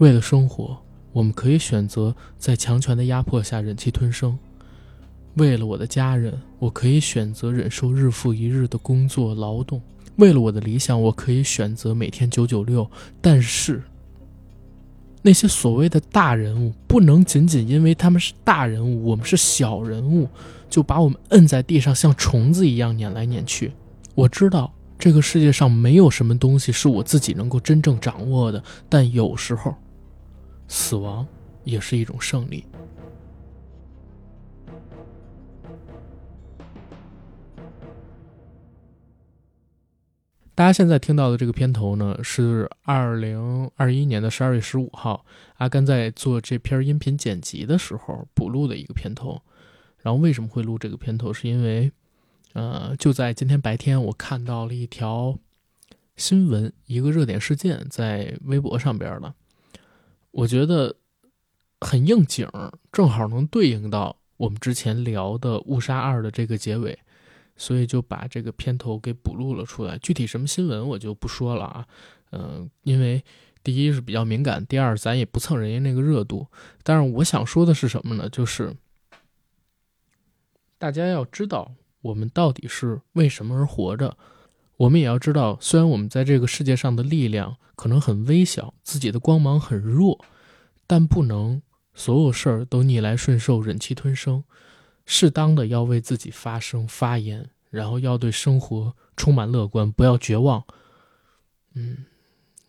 [0.00, 0.78] 为了生活，
[1.12, 4.32] 我们可以选择在强权的压迫下忍气吞声；
[5.34, 9.78] 为了我的家人，我可以选择忍受日复一日的工作劳动；
[10.16, 12.90] 为了我的理想，我可以选择每天九九六。
[13.20, 13.82] 但是，
[15.20, 20.26] 那些所谓的大人物，不能仅仅因为他们是大人物，我们是小人物，
[20.70, 23.70] 就把我们摁在地上，像虫子一样撵来撵去。
[24.14, 24.72] 我知道。
[24.98, 29.74] 这个世界上没有什么东西是我自己能够真正掌握的，但有时候，
[30.72, 31.26] 死亡
[31.64, 32.64] 也是一种胜利。
[40.54, 45.26] 大家现在听到的这个片头呢，是二零二一年的十二月十五号，
[45.56, 49.42] 阿甘在做这篇音频剪辑的时候补录的一个片头。
[49.98, 51.32] 然后为什么会录这个片头？
[51.32, 51.90] 是因为。
[52.52, 55.38] 呃，就在今天白天，我看到了一条
[56.16, 59.36] 新闻，一个热点事件在微博上边了。
[60.30, 60.96] 我觉得
[61.80, 62.48] 很应景，
[62.92, 66.98] 正好能对应到我们之前聊的《误杀二》的这个结尾，
[67.56, 69.98] 所以就把这个片头给补录了出来。
[69.98, 71.86] 具体什么新闻我就不说了啊，
[72.32, 73.22] 嗯，因为
[73.62, 76.46] 第一是比较敏感，第二咱也不蹭人家那个热度。
[76.82, 78.28] 但是我想说的是什么呢？
[78.28, 78.74] 就是
[80.78, 81.72] 大家要知道。
[82.02, 84.16] 我们到底是为什么而活着？
[84.80, 90.24] 我们也要知道，虽然我们在这个世界上的力量可能很微小，自己的光芒很弱，
[90.86, 91.60] 但不能
[91.92, 94.42] 所有事儿都逆来顺受、忍气吞声。
[95.04, 100.64] 适当的要为自己发声、发言，然后要对生活充满乐观，不要绝望。
[101.74, 102.06] 嗯，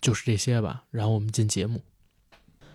[0.01, 0.83] 就是这些吧。
[0.91, 1.81] 然后我们进节目。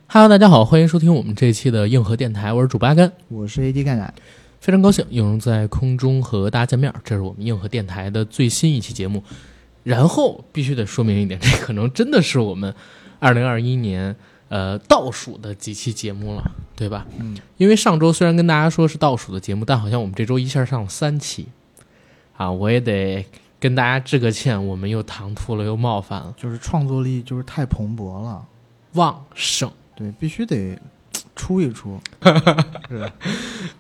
[0.07, 4.15] Hello，大家好，欢迎收听我们这期的硬核电台，我是主八根，我是 AD 干干。
[4.61, 9.23] 非常高兴又能在空中和大家见面，这是我们硬核电台的最新一期节目。
[9.85, 12.75] 然后必须得说明一点，这可能真的是我们
[13.21, 14.17] 二零二一年
[14.49, 16.43] 呃倒数的几期节目了，
[16.75, 17.07] 对吧？
[17.21, 17.39] 嗯。
[17.57, 21.47] 因为上周虽然跟大家说是倒数的节目，但好像我们这周一下上了三期
[22.37, 22.51] 啊！
[22.51, 23.25] 我也得
[23.61, 26.35] 跟大家致个歉，我们又唐突了，又冒犯了。
[26.37, 28.45] 就是创作力就是太蓬勃了，
[28.95, 29.71] 旺盛。
[29.95, 30.77] 对，必须得。
[31.35, 31.99] 出一出，
[32.89, 33.13] 是，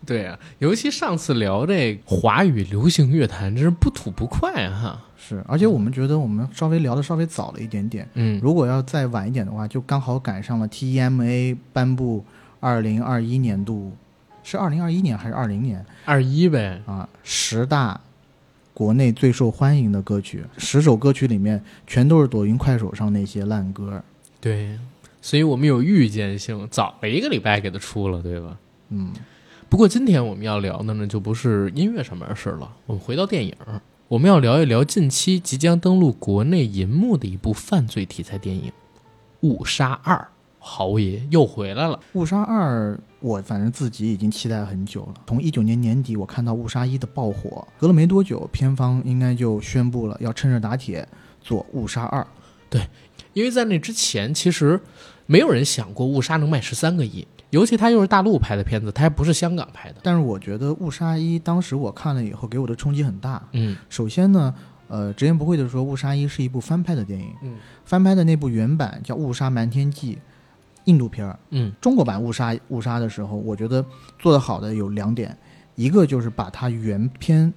[0.04, 5.02] 对啊，尤其上次聊这华语流行乐坛，真是不吐不快哈。
[5.16, 12.24] 是，而且我们觉得我们稍微聊的稍微早了一点点，嗯，如果要再晚一点的话，就刚好赶上了 TEMA 颁布
[12.60, 13.92] 二零二一年度，
[14.44, 15.84] 是二零二一年还是二零年？
[16.04, 16.80] 二一呗。
[16.86, 18.00] 啊，十大
[18.72, 24.02] 国内最受欢迎的歌曲，十首歌曲里面全都是抖音、快手上那些烂歌。
[24.40, 24.78] 对。
[25.20, 28.56] 所以我们有预见性，早了一个礼拜给它出了，对吧？
[28.90, 29.12] 嗯。
[29.68, 32.72] 不过今天我们要聊的呢，就不是音乐上面的事了。
[32.86, 33.52] 我们回到电影，
[34.06, 38.70] 我们要聊一聊近期即将登陆国内银幕的一部犯罪题材电影
[39.40, 40.16] 《误杀二》。
[40.60, 45.14] 豪爷又回来了，《误杀二》，我反正自己已经期待很久了。
[45.26, 51.06] 从一九年年底，我看到《误杀一》的爆火，隔了没多久，片方应该就宣布了要趁热打铁
[51.40, 52.20] 做《误杀二》。
[52.68, 52.84] 对，
[53.36, 54.80] 因为在那之前，其实。
[55.28, 59.96] 没有人想过《误杀》能卖十三个亿，尤其它又是大陆拍的片子，它还不是香港拍的。
[60.00, 63.42] 但是我觉得《误杀一》当时我看了以后，给我的冲击很大。
[63.50, 64.54] 嗯，首先呢，
[64.86, 67.34] 呃，直言不讳的说，《误杀一》是一部翻拍的电影。
[67.42, 70.14] 嗯，翻拍的那部原版叫《误杀瞒天记》，
[70.84, 71.36] 印度片儿。
[71.50, 73.84] 嗯，中国版《误杀》《误杀》的时候，我觉得
[74.16, 75.36] 做得好的有两点，
[75.74, 77.52] 一个就是把它原片。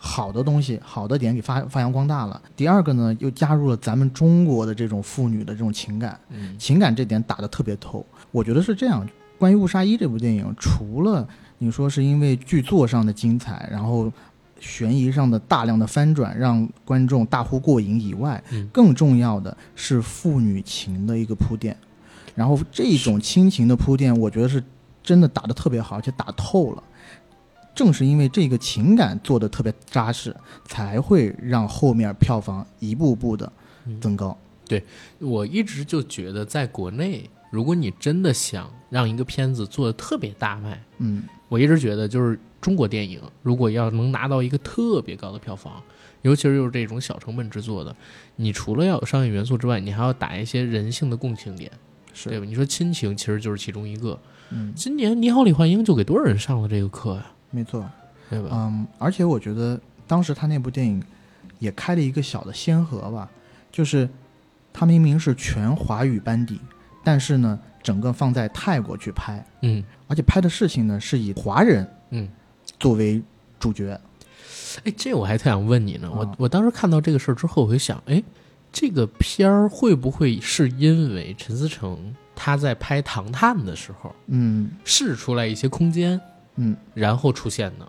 [0.00, 2.40] 好的东西，好的点给发发扬光大了。
[2.56, 6.18] 第二个呢，又加入了咱们中国的这种妇女的这种情感，
[6.56, 8.06] 情感这点打得特别透。
[8.30, 9.06] 我觉得是这样。
[9.38, 11.26] 关于《误杀一》这部电影，除了
[11.58, 14.12] 你说是因为剧作上的精彩，然后
[14.60, 18.42] 悬疑上的大量的翻转让观众大呼过瘾以外，
[18.72, 21.76] 更重要的是父女情的一个铺垫。
[22.34, 24.62] 然后这种亲情的铺垫，我觉得是
[25.02, 26.82] 真的打得特别好，而且打透了。
[27.78, 30.34] 正是因为这个情感做的特别扎实，
[30.64, 33.52] 才会让后面票房一步步的
[34.00, 34.36] 增高。
[34.66, 34.82] 对
[35.20, 45.80] 我一直就觉得，在国内，如果你真的想让一个片子做的特别大卖，嗯，我一直觉得就是中国电影，如果要能拿到一个特别高的票房，
[46.22, 47.94] 尤其是又是这种小成本制作的，
[48.34, 51.70] 你除了要有商业元素之外，你还要打一些人性的共情点，
[52.24, 52.44] 对吧？
[52.44, 54.18] 你说亲情其实就是其中一个。
[54.50, 57.26] 嗯，今年《你好，李焕英》就给多少人上了这个课呀？
[57.50, 57.88] 没错，
[58.28, 58.48] 对吧？
[58.52, 61.02] 嗯，而且我觉得当时他那部电影
[61.58, 63.28] 也开了一个小的先河吧，
[63.72, 64.08] 就是
[64.72, 66.60] 他明明是全华语班底，
[67.02, 72.28] 但是呢，整个放在泰国去拍，嗯，而且拍的事情呢是以华人，嗯，
[72.78, 73.22] 作为
[73.58, 73.98] 主角。
[74.84, 78.22] 哎，这我还特想问你呢，我我当时看到这个事儿之后，我就想，哎，
[78.70, 84.70] 这个片儿会不会是因为陈思诚他在拍《唐探》的时候嗯。
[84.84, 86.20] 试出来一些空间，
[86.58, 87.88] 嗯，然后出现的。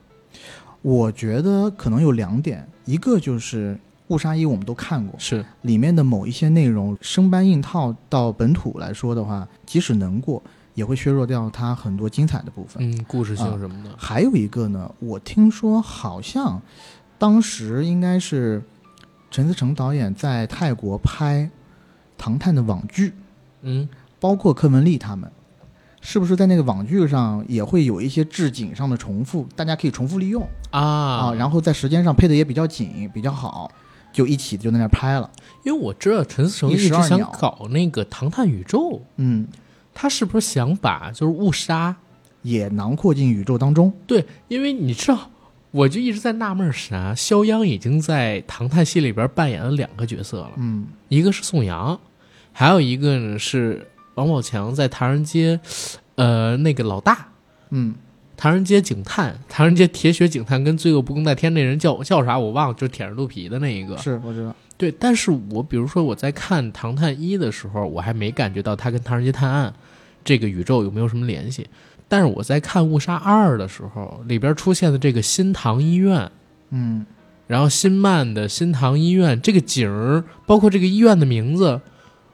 [0.81, 3.75] 我觉得可能有两点，一个就是
[4.07, 10.42] 《误杀一》我们都看过，是，里面的某一些内容生搬硬套到本土来说的话，即使能过，
[10.75, 12.81] 也会削弱掉它很多精彩的部分。
[12.81, 13.89] 嗯，故事性什么的。
[13.98, 16.62] 还有一个呢，我听说好像
[17.18, 18.63] 当时应该是
[19.30, 21.39] 陈思诚导演在泰国拍
[22.18, 23.13] 《唐探》的网剧，
[23.63, 25.30] 嗯，包括柯文丽他们，
[26.01, 29.48] 是不是在那个网剧上也会有一些置景上的重复？
[29.56, 33.72] 大家可以重复利用啊啊，然后在时间上配的也比较紧，比较好，
[34.13, 35.30] 就一起就在那儿拍了。
[35.63, 38.80] 因为我知道陈思诚一一直想搞那个《唐探宇宙》，
[39.18, 39.48] 嗯，
[39.94, 41.96] 他是不是想把就是误杀？
[42.42, 43.92] 也囊括进宇宙当中。
[44.07, 45.30] 对，因为你知道，
[45.72, 52.00] 我就一直在纳闷儿啥，肖央已经在《唐探》戏里边扮演了两个角色了，嗯一个是宋阳，
[52.54, 53.86] 还有一个呢是
[54.19, 55.60] 王宝强在唐人街，
[56.16, 57.30] 呃，那个老大。
[57.71, 57.95] 嗯
[58.36, 63.98] 唐人街警探，唐人街铁血警探跟罪恶不共戴天那人叫叫啥我忘了，就是舔着肚皮的那一个。
[63.98, 64.56] 是我知道。
[64.77, 69.69] 对，但是我比如说我在看《唐探一》的时候，我还没感觉到他跟《唐人街探案》
[70.24, 71.68] 这个宇宙有没有什么联系。
[72.07, 76.31] 但是我在看《误杀二》的时候，里边出现的这个新唐医院，
[76.69, 77.06] 嗯
[77.45, 81.81] 然后新漫的新唐医院这个景儿，包括这个医院的名字，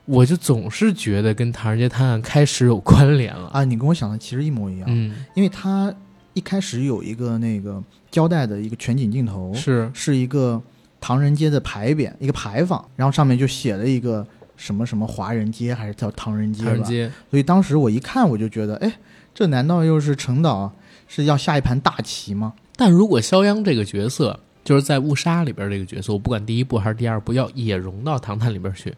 [0.06, 3.50] 我就总是觉得跟《唐人街探案》开始有关联了。
[3.50, 4.86] 啊，你跟我想的其实一模一样。
[4.88, 5.94] 嗯，因为他
[6.34, 10.62] 一开始有一个那个交代的一个全景镜头，是是一个
[11.02, 14.26] 唐人街的牌匾，一个牌坊，然后上面就写了一个
[14.56, 16.70] 什么什么华人街，还是叫唐人街吧。
[16.70, 17.12] 唐人街。
[17.32, 18.94] 所以当时我一看，我就觉得，哎，
[19.34, 20.72] 这难道又是陈导
[21.08, 22.54] 是要下一盘大棋吗？
[22.76, 28.94] 但如果肖央这个角色就是在《误杀》里边这个角色，我不管第一部还是第二部，要也融到《唐探》里边去，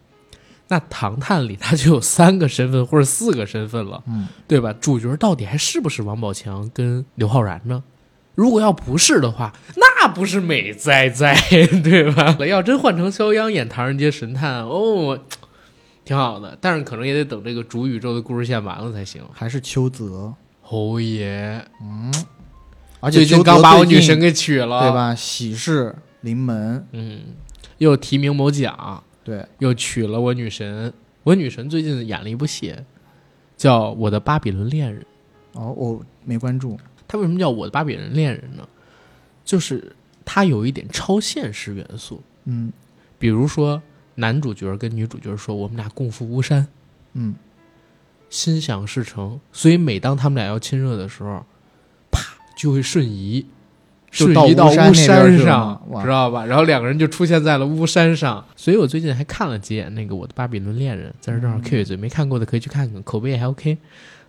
[0.70, 4.74] 那《唐探》里他就有三个身份或者四个身份了，嗯，对吧？
[4.80, 7.84] 主角到底还是不是王宝强跟刘昊然呢？
[8.36, 11.36] 如果要不是的话，那不是美哉哉，
[11.84, 12.38] 对吧？
[12.46, 15.18] 要真换成肖央演《唐人街神探》，哦，
[16.06, 19.24] 挺好的，但是可能也得等这个主宇宙的故事线完了才行。
[19.34, 22.14] 还是邱泽，侯爷嗯
[23.00, 24.92] 而且最近刚把我女神给娶了，对？
[24.92, 25.16] 吧？
[25.16, 27.22] 喜事临门，嗯，
[27.78, 30.94] 又提名某奖，对，又娶了我女神。
[31.24, 32.74] 我女神最近演了一部戏，
[33.58, 35.06] 叫《我的巴比伦恋人》。
[35.60, 36.80] 哦，我没关注，
[37.10, 38.66] 她为什么叫我的巴比伦恋人呢？
[39.44, 39.94] 就是
[40.24, 42.72] 她有一点超现实元素，嗯
[43.20, 43.82] 比如说
[44.16, 46.66] 男主角跟女主角说我们俩共赴巫山，
[47.12, 47.36] 嗯，
[48.30, 51.46] 心想事成，所以每当他们俩要亲热的时候，
[52.10, 52.22] 啪
[52.58, 53.46] 就会瞬移，
[54.18, 56.46] 就到瞬移到巫巫山上知道吧？
[56.46, 58.44] 然后两个人就出现在了巫山上。
[58.56, 63.78] 所以我最近还看了几眼那个《我的巴比伦恋人》，在这正好嗯 Q 一嘴，没看过的可以去看看，口碑也还 OK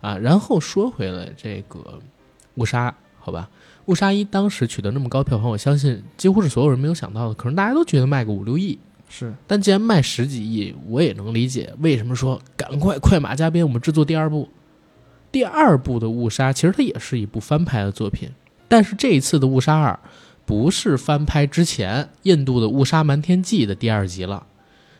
[0.03, 0.19] 啊。
[0.19, 1.99] 然后说回了这个
[2.57, 3.49] 误杀，好吧，
[3.87, 8.79] 误杀一当时取得那么高票房，我相信几乎是所有人没有想到的，可能大家都觉得卖个五六亿。
[9.09, 14.47] 是，但既然卖十几亿，我也能理解为什么说赶快快马加鞭，我们制作第二部。
[15.33, 18.31] 第二部的《误杀》其实它也是一部翻拍的作品，
[18.69, 19.99] 但是这一次的《误杀二》
[20.45, 24.47] 不是翻拍之前印度的《误杀瞒天记》的第二集了，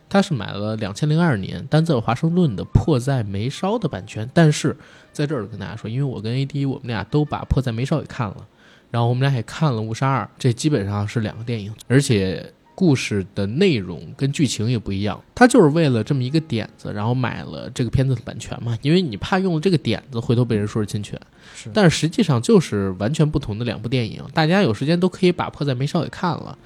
[0.09, 4.29] 他是买了两千零二年丹泽尔华盛顿的《迫在眉梢》的版权。
[4.33, 4.77] 但是
[5.13, 8.47] 在这儿跟大家说，因为我跟 AD 我们俩都把《迫在眉梢》给看了，
[8.91, 12.53] 然后我们俩也看了《误杀二》，这基本上是两个电影，而且。
[12.79, 21.21] 故事的内容跟剧情也不一样，他就是为了这么一个点子，然后买了这个片子的版权嘛，因为你怕用了这个点子，回头被人说是侵权。
[21.57, 26.57] 是但是实际上就是完全不同的两部电影，大家有时间都可以把《迫在眉梢》给看了。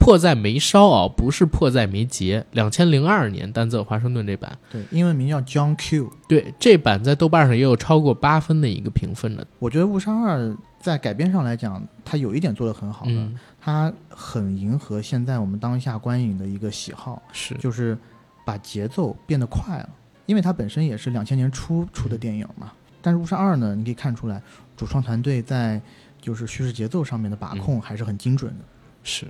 [0.04, 6.10] 《迫在眉梢》啊，不是迫在眉睫，两千零二年丹泽尔华盛顿这版，对，英文名叫 John Q。
[6.26, 9.46] 对这版在豆瓣上也有超过八分的一个评分的。
[9.60, 10.38] 我觉得《误杀二》
[10.80, 17.96] 在改编上来讲，它有一点做得很好的，嗯，它很迎合现在我们当下观影的一个喜好，是就是
[18.44, 19.88] 把节奏变得快了。
[20.26, 24.40] 因为它本身也是两千年初出的电影嘛，但是《误杀二》呢，你可以看出来，
[24.76, 25.80] 主创团队在
[26.20, 28.64] 就是叙事节奏上面的把控还是很精准的。
[29.02, 29.26] 是，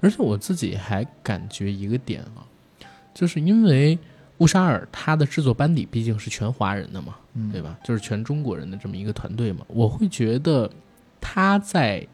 [0.00, 2.42] 而且我自己还感觉一个点啊，
[3.14, 3.96] 就是因为
[4.38, 7.78] 乌沙尔他的制作班底毕竟是全华人的嘛，嗯，对吧？
[7.84, 10.68] 就是全中国人的这么一个团队嘛，我会觉得
[11.20, 12.04] 他在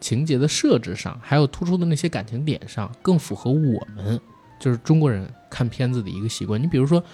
[0.00, 4.20] 情节的设置上，还有突出的那些感情点上，更符合我们
[4.60, 6.62] 就是中国人看片子的一个习惯。
[6.62, 7.00] 你比如说《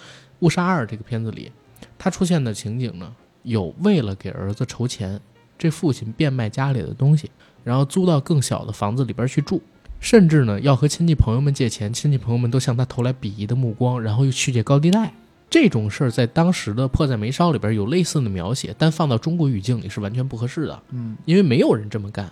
[0.41, 1.51] 误杀二》这个片子里，
[1.99, 3.13] 它出现的情景呢，
[3.43, 5.21] 有为了给儿子筹钱，
[5.59, 7.31] 这父亲变卖家里的东西，
[7.63, 9.63] 然后租到更小的房子里边去住。
[10.01, 15.15] 甚至呢，要和亲戚朋友们借钱，亲戚朋友们都向他投来鄙夷的目光，然后又去借高利贷，
[15.49, 22.31] 这种事儿在当时的《迫在眉梢》里边有类似的描写，但放到中国语境里是完全不合适的，嗯因为没有人这么干。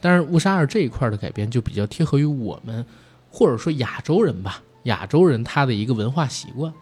[0.00, 2.84] 但是误杀二这一块的改编就比较贴合于我们，
[3.30, 6.72] 或者说亚洲人吧，亚洲人他的一个文化习惯，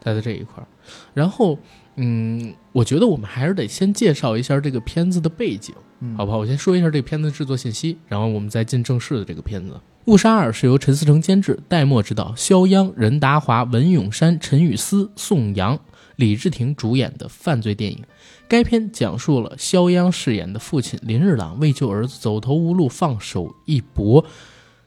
[0.00, 0.66] 他在这一块儿。
[1.14, 1.58] 然后，
[1.96, 5.74] 嗯，我觉得我们还是得先介绍一下这个片子的背景。
[6.00, 6.38] 嗯，好不好？
[6.38, 9.72] 我先说一下这个片子的制作信息，然后我们再进正式的这个片子。
[10.04, 15.78] 《误杀二》是由陈思诚监制，戴墨执导，肖央、任达华、文咏珊、陈雨思、宋阳、
[16.18, 18.04] 李治廷主演的犯罪电影。
[18.48, 24.24] 该片讲述了肖央饰演的父亲林日朗为救儿子走投无路，放手一搏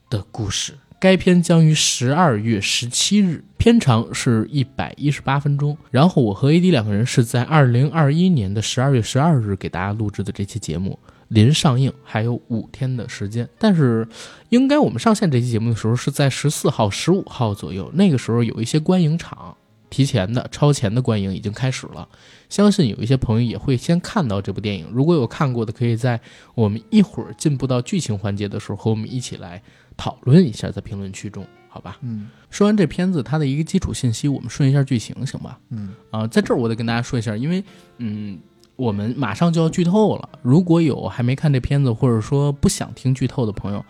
[0.10, 0.74] 的故事。
[1.00, 5.76] 该片将于十二月十七日，片长是一百一十八分钟。
[5.90, 13.48] 然后我和 AD 两个人是在二零二一年的十二月十二日给大家录制的这期节目，临上映还有五天的时间。
[13.58, 14.08] 但是，
[14.50, 19.58] 应该我们上线这期节目的时候是在十四号、十五号左右，那个时候有一些观影场
[19.92, 22.10] 提前的、超前的观影已经开始了。
[22.50, 24.88] 相信有一些朋友也会先看到这部电影。
[24.92, 26.20] 如果有看过的，可以在
[26.56, 29.62] 我们一会儿进步到剧情环节的时候，和我们一起来
[29.96, 32.00] 讨论一下，在评论区中，好吧？
[32.02, 35.60] 嗯说完这片子它的一个基础信息，我们顺一下剧情，行吧？
[35.70, 37.64] 嗯啊、在这儿我得跟大家说一下，因为
[37.98, 38.40] 嗯，
[38.76, 40.28] 我们马上就要剧透了。
[40.42, 43.86] 如果有还没看这片子，或者说不想听剧透的朋友，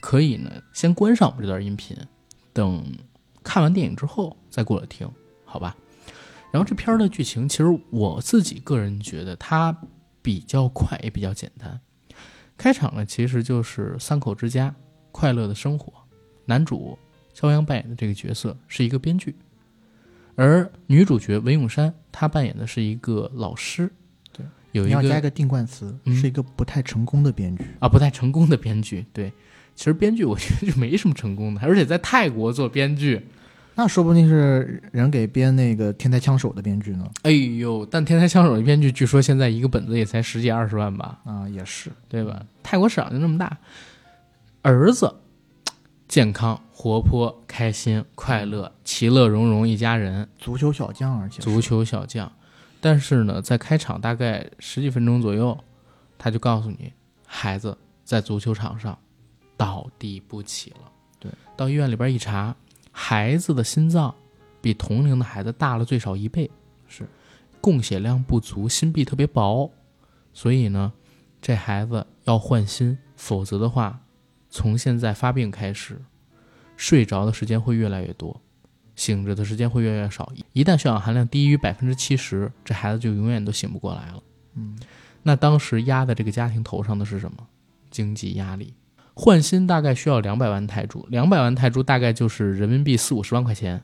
[0.00, 1.96] 可以呢先关上我们这段音频，
[2.52, 2.84] 等
[3.42, 5.08] 看完电影之后再过来听，
[5.54, 5.76] 好吧？
[6.50, 9.76] 然后这片儿的剧情，其实我自己个人觉得它
[10.20, 11.80] 比较快，也比较简单。
[12.58, 14.74] 开场呢，其实就是三口之家
[15.12, 15.92] 快乐的生活。
[16.44, 16.98] 男主
[17.32, 19.32] 肖央扮演的这个角色是一个编剧，
[20.34, 23.88] 而女主角文咏珊她扮演的是一个老师。
[24.32, 27.64] 对，有一个你要加一个定冠词，嗯是一个不太成功的编剧。
[27.78, 29.06] 啊不太成功的编剧。
[29.12, 29.32] 对，
[29.76, 33.24] 其实编剧我觉得就没什么成功的，而且在泰国做编剧，
[33.76, 37.10] 那说不定是人给编那个《天才枪手》的编剧呢。
[37.22, 37.84] 哎呦！
[37.84, 41.90] 但《天才枪手》的编剧据说现在一个本子也才十几二十万吧，啊，也是。
[42.08, 42.40] 对吧？
[42.62, 43.58] 泰国市场就那么大，
[44.62, 45.12] 儿子
[46.06, 52.30] 健康、活泼、开心、快乐、其乐融融一家人，足球小将，而且足球小将。
[52.80, 55.58] 但是呢，在开场大概十几分钟左右，
[56.16, 56.92] 他就告诉你，
[57.26, 58.96] 孩子在足球场上
[59.56, 60.92] 倒地不起了。
[61.18, 62.54] 对，到医院里边一查，
[62.96, 64.14] 孩子的心脏
[64.62, 66.48] 比同龄的孩子大了最少一倍，
[66.86, 67.06] 是
[67.60, 69.68] 供血量不足，心壁特别薄，
[70.32, 70.92] 所以呢，
[71.42, 74.00] 这孩子要换心，否则的话，
[74.48, 76.00] 从现在发病开始，
[76.76, 78.40] 睡着的时间会越来越多，
[78.94, 80.32] 醒着的时间会越来越少。
[80.52, 84.22] 一旦血氧含量低于百分之七十，这孩子就永远都醒不过来了。
[84.54, 84.78] 嗯，
[85.24, 87.44] 那当时压在这个家庭头上的是什么？
[87.90, 88.72] 经济压力。
[89.14, 93.80] 换新大概需要两百万泰铢，两百万泰铢大概就是人民币四五十万块钱，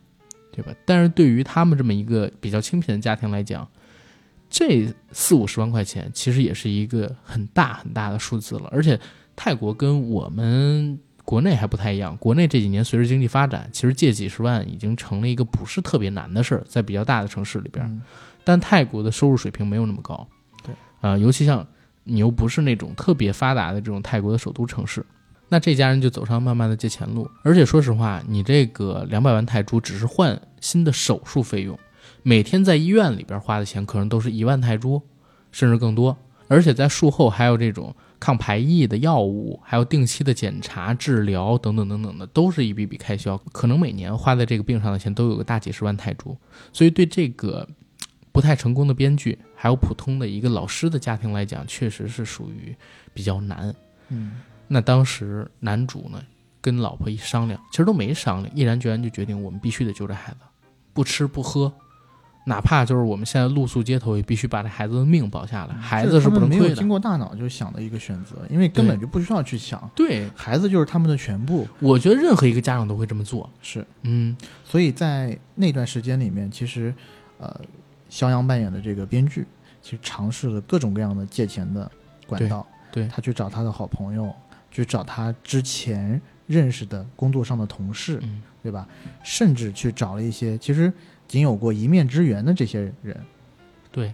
[0.52, 0.72] 对吧？
[0.84, 3.66] 但是对于他们这么一个比较清贫的家庭来讲，
[4.48, 8.68] 这四五十万块钱其实也是一个很大很大的数字了。
[8.72, 8.98] 而且
[9.36, 17.84] 泰国跟我们国内还不太一样，国内这几年随着经济发展，其实借几十万已经成了一个不是特别难的事儿，在比较大的城市里边。
[17.86, 18.02] 嗯
[18.42, 20.26] 但泰国的收入水平没有那么高，
[20.64, 21.64] 对，啊、尤其像
[22.04, 25.04] 你又不是那种特别发达的这种泰国的首都城市，
[25.50, 27.30] 那这家人就走上慢慢的借钱路。
[27.42, 31.78] 而且说实话，你这个两百万泰铢只是换新的手术费用，
[32.22, 35.02] 每天在医院里边花的钱可能都是一万泰铢，
[35.52, 36.16] 甚至更多。
[36.48, 46.36] 而且在术后还有这种抗排异的药物，还有定期的检查、治疗等等等等的，都是一笔笔开销，可能每年花在这个病上的钱都有个大几十万泰铢。
[46.72, 47.68] 所以对这个
[48.32, 52.74] 不太成功的编剧，还有普通的一个老师的家庭来讲，确实是属于
[53.14, 53.74] 比较难。
[54.08, 54.40] 嗯
[54.72, 56.22] 那当时男主呢，
[56.60, 60.38] 跟老婆一商量，其实都没商量，毅然决然就决定，我们必须得救这孩子，
[60.92, 61.72] 不吃不喝，
[62.46, 71.66] 哪怕就是我们现在露宿街头，也必须把这孩子的命保下来，孩子是不能没有经过大脑就想的一个选择，因为根本就不需要去想，对，孩子就是他们的全部。
[71.80, 73.50] 我觉得任何一个家长都会这么做。
[73.60, 76.94] 是，嗯，所以在那段时间里面，其实，
[77.38, 77.60] 呃，
[78.08, 79.44] 肖央扮演的这个编剧，
[79.82, 81.90] 其实尝试了各种各样的借钱的
[82.28, 82.60] 管道。
[82.62, 84.34] 对对他去找他的好朋友，
[84.80, 88.86] 去找他之前认识的工作上的同事，嗯对吧？
[89.22, 90.92] 甚至去找了一些其实
[91.28, 93.18] 仅有过一面之缘的这些人。
[93.90, 94.12] 对，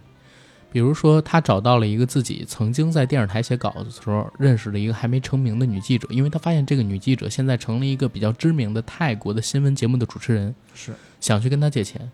[0.71, 12.09] 比如说他找到了一个自己曾经在电视台写稿子的时候认识的一个还没成名的女记者，因为他发现这个女记者现在成了一个比较知名的泰国的新闻节目的主持人，是，想去跟他借钱，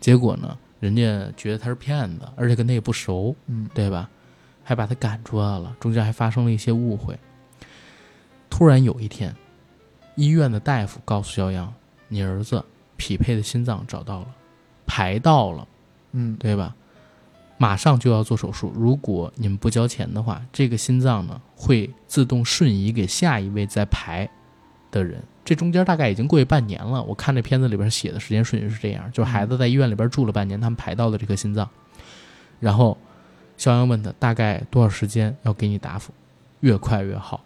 [0.00, 4.08] 结果呢，人家觉得他是骗子，而且跟他也不熟，嗯，对吧？
[4.64, 7.16] 还把他赶出来了，中间还发生了一些误会。
[8.50, 9.34] 突然有一天，
[10.14, 11.72] 医院的大夫告诉肖央
[12.08, 12.64] ：“你儿子
[12.96, 14.26] 匹配的心脏找到了，
[14.86, 15.66] 排到了，
[16.12, 16.74] 嗯，对吧？
[17.58, 24.28] 马上就要做手术，如果你们不交钱的话，这个心脏呢会自动瞬移给下一位在排
[24.90, 25.22] 的人。
[25.42, 27.02] 这中间大概已经过去半年了。
[27.02, 31.66] 我看这片子里边写的时间顺序是这样：就是孩子在医院里边住了半年，他们排到了这颗心脏。
[32.60, 32.98] 然后
[33.56, 36.12] 肖央问他大概多少时间要给你答复，
[36.60, 37.42] 越快越好，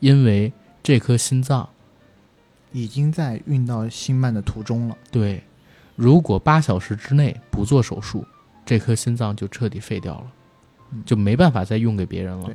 [0.00, 0.52] 因为
[0.82, 1.68] 这颗心脏
[2.72, 4.96] 已经在运到心脉的途中了。
[5.10, 5.42] 对，
[5.94, 8.24] 如果八小时之内不做手术，
[8.64, 10.26] 这颗心脏就彻底废掉了，
[10.92, 12.48] 嗯就没办法再用给别人了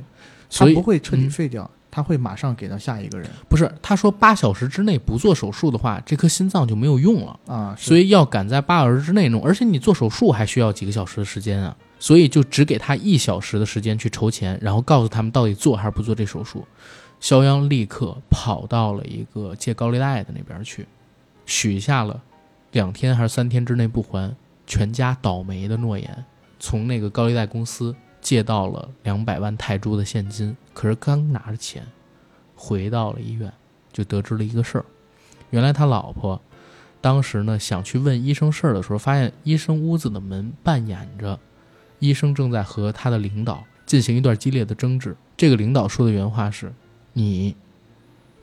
[0.48, 7.76] 所以不会彻底嗯废掉，他会马上给到下一个人不是他说八小时之内不做手术的话，这颗心脏就没有用了，啊。
[7.78, 16.66] 所以要赶在八小时之内弄，而且你做手术还需要几个小时的时间啊，所以就只给他一小时的时间去筹钱，然后告诉他们到底做还是不做这手术。
[17.20, 20.86] 肖央立刻跑到了一个借高利贷的那边去，
[21.44, 22.22] 许下了
[22.72, 24.34] 两天还是三天之内不还，
[24.66, 26.24] 全家倒霉的诺言，
[26.58, 31.86] 从那个高利贷公司借到了两百万泰铢的现金，可是刚拿着钱，
[32.54, 33.52] 回到了医院，
[33.92, 34.84] 就得知了一个事儿，
[35.50, 36.40] 原来他老婆
[37.00, 41.38] 当时呢想去问医生事儿的时候，发现医生屋子的门半掩着，
[41.98, 45.16] 医生正在和他的领导进行一段激烈的争执。
[45.36, 46.72] 这个领导说的原话是
[47.18, 47.56] ：“你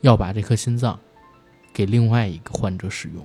[0.00, 0.98] 要把这颗心脏
[1.72, 3.24] 给另外一个患者使用，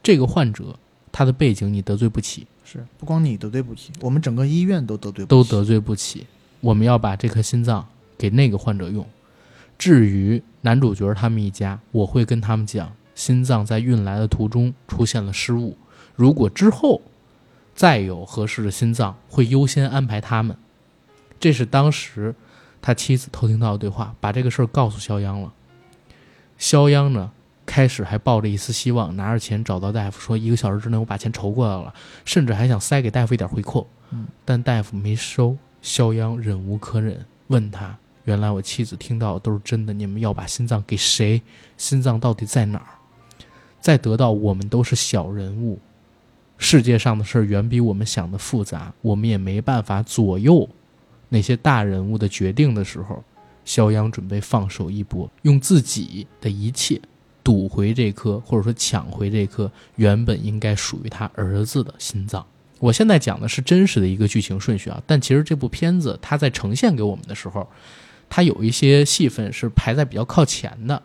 [0.00, 0.78] 这个患者
[1.10, 5.28] 他的背景你得罪不起，是，不光你得罪不起，我们整个医院都得罪不起。
[5.28, 6.24] 都得罪不起。
[6.60, 7.84] 我们要把这颗心脏
[8.16, 9.04] 给那个患者用。
[9.76, 15.76] 至于男主角他们一家，我会跟他们讲，心脏在运来的途中出现了失误，
[16.14, 17.02] 如果之后
[17.74, 20.56] 再有合适的心脏，会优先安排他们。
[21.40, 22.34] 这是当时
[22.86, 25.52] 他妻子偷听到的对话，把这个事儿告诉肖央了。
[26.56, 27.32] 肖央呢，
[27.66, 31.92] 开始还抱着一丝希望，拿着钱找到大夫，说一个小时之内我把钱筹过来了，
[32.24, 33.88] 甚至还想塞给大夫一点回扣。
[34.12, 35.56] 嗯，但大夫没收。
[35.82, 41.42] 肖央忍无可忍，问他：“原来我妻子听到的都是真的，你们要把心脏给谁？
[41.76, 42.86] 心脏到底在哪儿？
[43.80, 45.80] 再得到，我们都是小人物，
[46.56, 50.68] 世界上的事儿远比我们想的复杂，我们也没办法左右
[51.28, 53.22] 那些大人物的决定的时候，
[53.64, 57.00] 肖央准备放手一搏，用自己的一切
[57.42, 62.44] 赌回这颗，或者说抢回这颗原本应该属于他儿子的心脏。
[62.78, 67.66] 我现在讲的是真实的一个剧情顺序啊，但其实这部片子它在呈现给我们的时候，
[68.28, 71.02] 它有一些戏份是排在比较靠前的。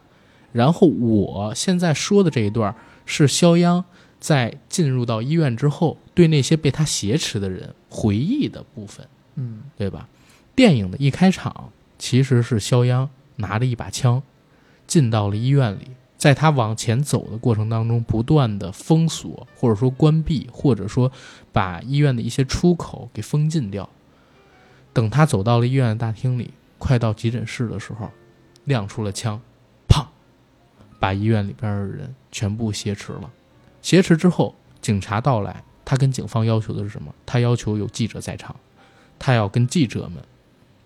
[0.52, 3.86] 然后我现在说的这一段是肖央
[4.20, 9.08] 在进入到医院之后，对那些被他挟持的人回忆的部分。
[9.36, 10.08] 嗯，对吧？
[10.56, 14.22] 电影的一开场其实是肖央拿着一把枪
[14.86, 21.12] 进到了医院里，在他往前走的过程当中，不断的封锁或者说关闭，或者说
[21.52, 23.90] 把医院的一些出口给封禁掉。
[24.94, 28.12] 等他走到了医院的大厅里，快到急诊室的时候，
[28.66, 29.42] 亮出了枪，
[29.88, 30.06] 砰，
[31.00, 33.32] 把医院里边的人全部挟持了。
[33.82, 37.16] 挟持之后，警察到来，他跟警方要求的是什么？
[37.26, 38.54] 他要求有记者在场。
[39.24, 40.14] 他要跟记者们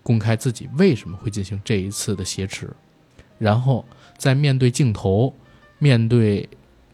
[0.02, 2.68] 公开自己为什么会进行这一次的挟持，
[3.38, 3.82] 然后
[4.18, 5.34] 在面对镜头、
[5.78, 6.46] 面对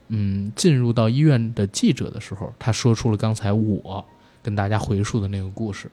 [0.07, 4.05] 嗯进入到医院的记者的时候，他说出了刚才我
[4.41, 5.91] 跟大家回述的那个故事，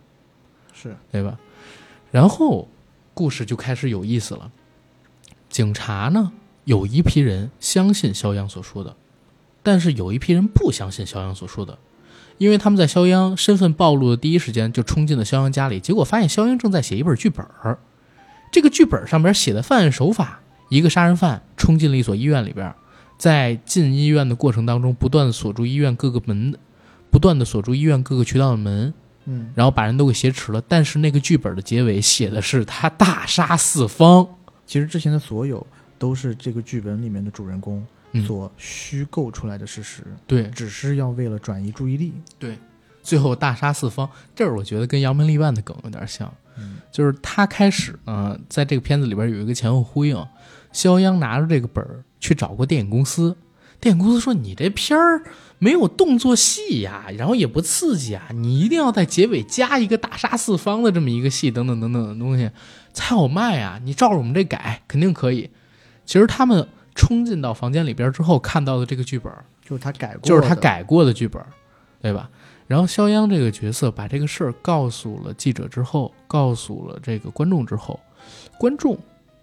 [0.72, 1.40] 是对吧？
[2.12, 2.68] 然后
[3.16, 4.52] 故事就开始有意思了。
[5.50, 6.32] 警察呢，
[6.66, 8.96] 有一批人相信肖央所说的，
[9.64, 11.80] 但是有一批人不相信肖央所说的。
[12.40, 17.78] 因为他们在肖央身份暴露的第一时间就冲进了肖央家里，结果发现肖央正在写一本剧本儿。
[18.52, 22.74] 这个剧本上边写的犯案手法：一个杀人犯冲进了一所医院里边，
[23.18, 26.56] 在进医院的过程当中，不断的锁住医院各个门，
[27.12, 28.94] 不断的锁住医院各个渠道的门，
[29.26, 30.64] 嗯，然后把人都给挟持了。
[30.68, 34.26] 但是那个剧本的结尾写的是他大杀四方。
[34.66, 35.66] 其实之前的所有
[35.98, 37.88] 都是这个剧本里面的主人公嗯
[38.26, 42.14] 所虚构出来的事实，对只是要为了转移注意力。
[42.38, 42.58] 对，
[43.04, 46.34] 最后大杀四方，这儿我觉得跟扬门立万的梗有点像。
[46.58, 50.26] 嗯，就是他开始呢，在这个片子里边有一个前后呼应。
[50.72, 53.36] 肖央拿着这个本儿去找过电影公司，
[53.80, 55.24] 电影公司说：“你这片儿
[55.58, 62.52] 没有动作戏呀，然后也不刺激啊，你一定要在结尾加一个大杀四方的这么一个戏，等等等等的东西
[62.94, 63.80] 才好卖啊！
[63.84, 65.50] 你照着我们这改，肯定可以。”
[66.06, 66.68] 其实他们
[67.00, 69.32] 冲进到房间里边之后看到的这个剧本，
[69.62, 70.54] 就是他改过，就是他。
[70.54, 71.42] 改过的剧本，
[72.02, 72.30] 对吧？
[72.68, 77.98] 然后肖央这个角色把这个事儿告诉了记者之后，告诉了这个观众之后，
[78.60, 78.98] 观众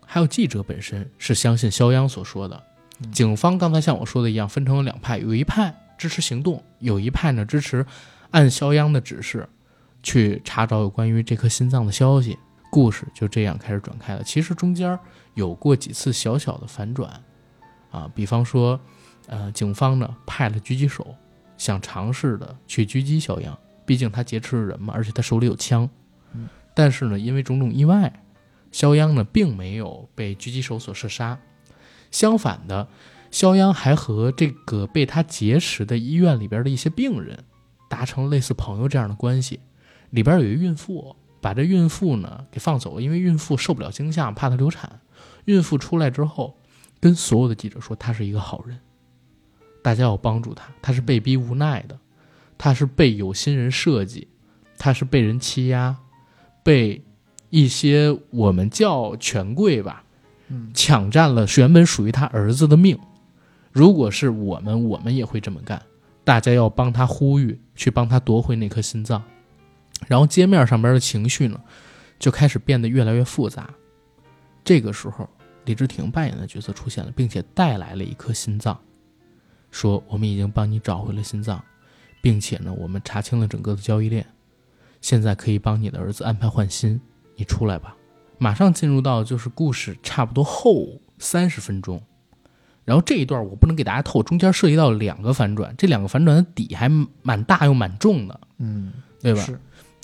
[0.05, 2.63] 还有记者本身是相信肖央所说的。
[3.01, 7.85] 嗯警方刚才像我说的一样，分成了两派，有一派支持行动，有一派呢支持
[8.31, 9.49] 按肖央的指示
[10.03, 12.39] 去查找有关于这颗心脏的消息。
[12.71, 14.23] 故事就这样开始转开了。
[14.23, 14.99] 其实中间
[15.35, 17.23] 有过几次小小的反转，
[17.97, 18.79] 啊，比方说，
[19.27, 21.15] 呃，警方呢派了狙击手
[21.57, 25.89] 想尝试的去狙击肖央，毕竟他劫持了人嘛，而且他手里有枪。
[26.35, 28.23] 嗯，但是呢，因为种种意外，
[28.71, 31.39] 肖央呢并没有被狙击手所射杀，
[32.11, 32.89] 相反的，
[33.31, 37.45] 肖央还和这个被他劫持的医院里边的一些病人
[37.89, 39.61] 达成类似朋友这样的关系，
[40.11, 41.17] 里边有一孕妇。
[41.39, 44.99] 把这孕妇呢给放走了，因为孕妇受不了惊吓，怕她流产。
[45.45, 46.59] 孕妇出来之后，
[47.01, 48.79] 跟所有的记者说，他是一个好人，
[49.83, 51.99] 大家要帮助他，他是被逼无奈的，
[52.57, 54.29] 他是被有心人设计，
[54.79, 55.97] 他是被人欺压，
[56.63, 57.05] 被
[57.51, 60.05] 一些我们叫权贵吧，
[60.49, 62.99] 嗯，抢占了原本属于他儿子的命。
[63.73, 65.83] 如果是我们，我们也会这么干。
[66.25, 69.23] 大家要帮他呼吁，去帮他夺回那颗心脏。
[70.09, 71.61] 然后街面上边的情绪呢，
[72.19, 73.71] 就开始变得越来越复杂。
[74.65, 75.29] 这个时候，
[75.67, 78.81] 李治廷扮演的角色出现了，并且带来了一颗心脏，
[79.71, 81.63] 说：“我们已经帮你找回了心脏，
[82.23, 84.25] 并且呢，我们查清了整个的交易链，
[85.03, 86.99] 现在可以帮你的儿子安排换心。
[87.37, 87.95] 你出来吧。”
[88.39, 92.03] 马上进入到就是故事差不多后三十分钟，
[92.85, 96.87] 然后这一段我不能给大家透，中间涉及到两个反转，这两个反转的底还
[97.23, 99.41] 蛮大又蛮重的，嗯，对吧？
[99.41, 99.59] 是。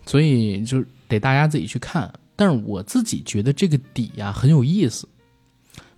[0.07, 5.07] 所以就得大家自己去看，但是我自己觉得这个底呀很有意思。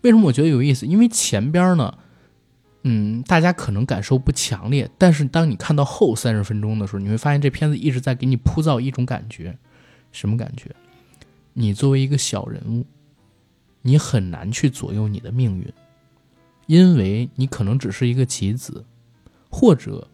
[0.05, 0.87] 为什么我觉得有意思？
[0.87, 1.99] 因为前边呢，
[2.85, 9.59] 嗯，大家可能感受不强烈，但是当你看到后三十分钟的时候，你会发现这片子一直在给你铺造一种感觉，
[10.13, 10.75] 什么感觉？
[11.55, 12.87] 你作为一个小人物，
[13.83, 15.73] 你很难去左右你的命运，
[16.67, 18.85] 因为你可能只是一个棋子，
[19.51, 20.07] 或者。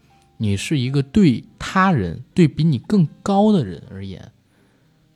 [0.42, 4.32] 你是一个对他人、对比你更高的人而言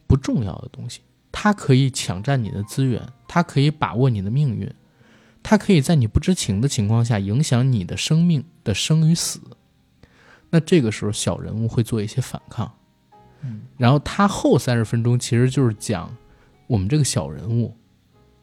[0.06, 1.00] 不重要的东西，
[1.32, 3.00] 他可以抢占你的资源，
[3.34, 4.72] 他可以把握你的命运，
[5.42, 9.40] 他可以在你不知情的情况下影响你的生命的生与死。
[10.50, 12.72] 那这个时候，小人物会做一些反抗。
[13.40, 16.16] 嗯，然后他后三十分钟其实就是讲
[16.68, 17.76] 我们这个小人物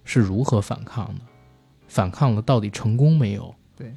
[0.03, 1.21] 是如何反抗的，
[1.87, 3.55] 反抗了到底成功没有？
[3.77, 3.93] 对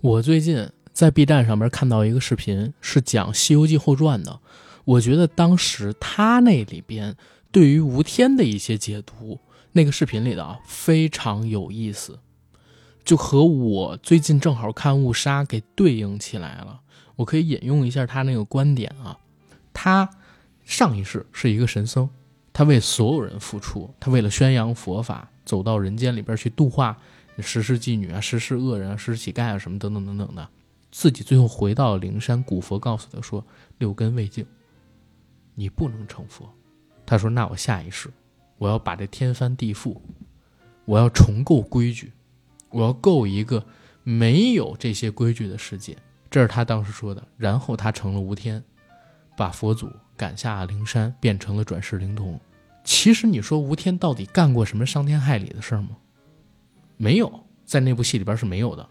[0.00, 0.68] 我最近。
[0.92, 4.40] 在 B 站上面看到一个视频，是讲《西游记后传》的。
[4.84, 7.16] 我觉得当时他那里边
[7.50, 9.40] 对于吴天的一些解读，
[9.76, 12.20] 那个视频里的啊非常有意思，
[13.04, 16.80] 就和我最近正好看《误杀》给对应起来了。
[17.16, 19.18] 我可以引用一下他那个观点啊，
[19.72, 20.08] 他
[20.64, 22.08] 上一世是一个神僧，
[22.52, 26.96] 他为所有人付出，他为了宣扬佛法，走到人间里边去度化
[27.40, 30.48] 十世妓女啊、十世恶人啊、十世乞丐啊什么等等等等的。
[30.92, 33.44] 自己最后回到灵山，古佛告诉他说
[33.78, 34.46] ：“六根未净，
[35.56, 36.48] 你不能成佛。”
[37.04, 38.08] 他说：“那我下一世，
[38.58, 39.96] 我要把这天翻地覆，
[40.84, 42.12] 我要重构规矩，
[42.70, 43.64] 我要构一个
[44.02, 45.96] 没有这些规矩的世界。”
[46.30, 47.22] 这是他当时说的。
[47.36, 48.62] 然后他成了吴天，
[49.36, 52.40] 把佛祖赶下灵山，变成了转世灵童。
[52.82, 55.90] 其实你说吴天到底干过什么伤天害理的事吗？
[56.96, 58.88] 没有，在那部戏里边是没有的。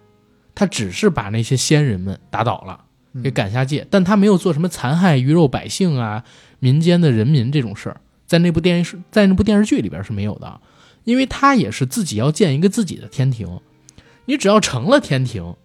[0.55, 2.85] 他只是把那些仙人们打倒了，
[3.23, 6.23] 给赶下界，但他没有做什么残害鱼肉百姓啊、
[6.59, 10.59] 民间的人民这种事儿，在那部电视在那部电视剧里边是没有的，
[11.03, 13.59] 因为他也是自己要建一个自己的天庭，
[14.25, 15.55] 你只要成了天庭，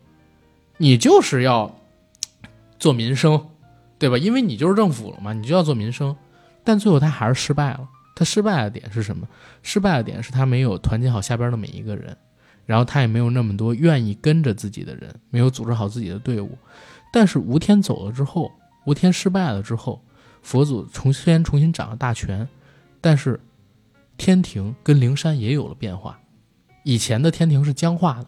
[0.79, 1.79] 你就是要
[2.79, 3.49] 做民生，
[3.99, 4.19] 对吧？
[4.19, 6.17] 因为你就是政府了嘛，你就要做民生，
[6.65, 7.89] 但最后他还是失败了。
[8.15, 9.29] 他失败的点是什么？
[9.63, 12.17] 失败的点是他没有团结好下边的每一个人。
[12.67, 16.59] 然后他也没有那么多愿意跟着自己的人，没有组织好自己的队伍。
[17.11, 18.53] 但是吴天走了之后，
[18.85, 20.05] 吴天失败了之后，
[20.43, 22.49] 佛祖重新重新掌了大权，
[23.01, 23.41] 但是
[24.17, 26.19] 天庭跟灵山也有了变化。
[26.85, 28.27] 以前的天庭是僵化的，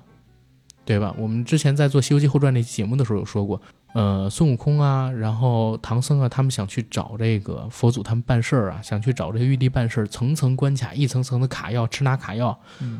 [0.85, 1.15] 对吧？
[1.19, 3.61] 我们之前在做《西游记后传》那期节目的时候有说过。
[3.93, 12.57] 呃，孙悟空啊，然后唐僧啊，他们想去找这个佛祖他们办事儿啊，想去找这个玉帝办事儿，层层关卡，一层层的卡要吃拿卡要，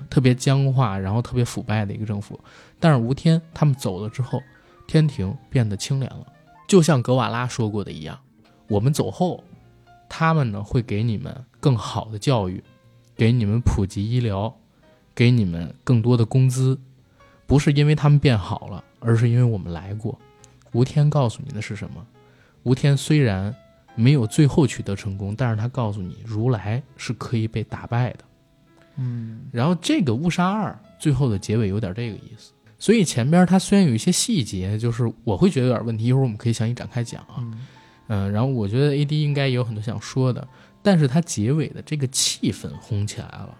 [0.09, 2.41] 特别僵化，然后特别腐败的一个政府。
[2.81, 4.43] 但是吴天他们走了之后，
[4.89, 6.27] 天庭变得清廉了，
[6.67, 8.19] 就像格瓦拉说过的一样，
[8.71, 9.43] 我们走后，
[10.09, 12.63] 他们呢会给你们更好的教育，
[13.17, 14.57] 给你们普及医疗，
[15.13, 16.79] 给你们更多的工资，
[17.49, 20.17] 不是因为他们变好了，而是因为我们来过。
[20.73, 22.07] 吴天告诉你的是什么？
[22.63, 23.53] 吴天虽然
[23.97, 28.19] 没有最后取得成功，但是他告诉你，如来是可以被打败的。
[28.99, 37.39] 嗯，然后这个误杀二最后的结尾有点这个意思，所以前边它虽然有一些细节，就是我会觉得有点问题，一会儿我们可以详细展开讲啊。
[37.39, 37.67] 嗯
[38.13, 40.49] 嗯，然后我觉得 A D 应该也有很多想说的，
[40.83, 43.57] 但是它结尾的这个气氛烘起来了，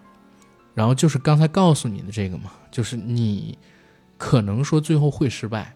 [0.73, 3.57] 然后就是刚才告诉你的这个嘛，就是你
[4.17, 5.73] 可能说最后会失败，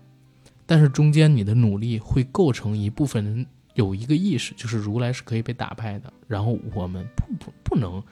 [0.65, 8.03] 但是中间你的努力会构成一部分人有一个意识，就是如来是可以被打败的，然后我们不不不能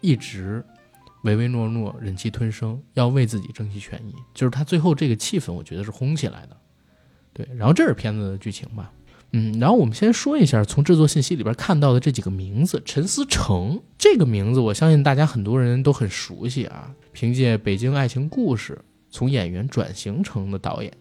[0.00, 0.64] 一直
[1.24, 6.56] 唯唯诺诺、忍气吞声，要为自己争取权益，就是他最后这个气氛，我觉得是烘起来的，
[7.34, 8.90] 对，然后这是片子的剧情吧。
[9.32, 12.82] 嗯，然后我们先说一下从制作信息里边看到的这几个名字。
[12.84, 16.90] 陈思诚这个名字，我相信大家很多人都很熟悉啊。
[17.12, 18.74] 凭借《北京爱情故事》
[19.10, 20.92] 从演员转型成的导演，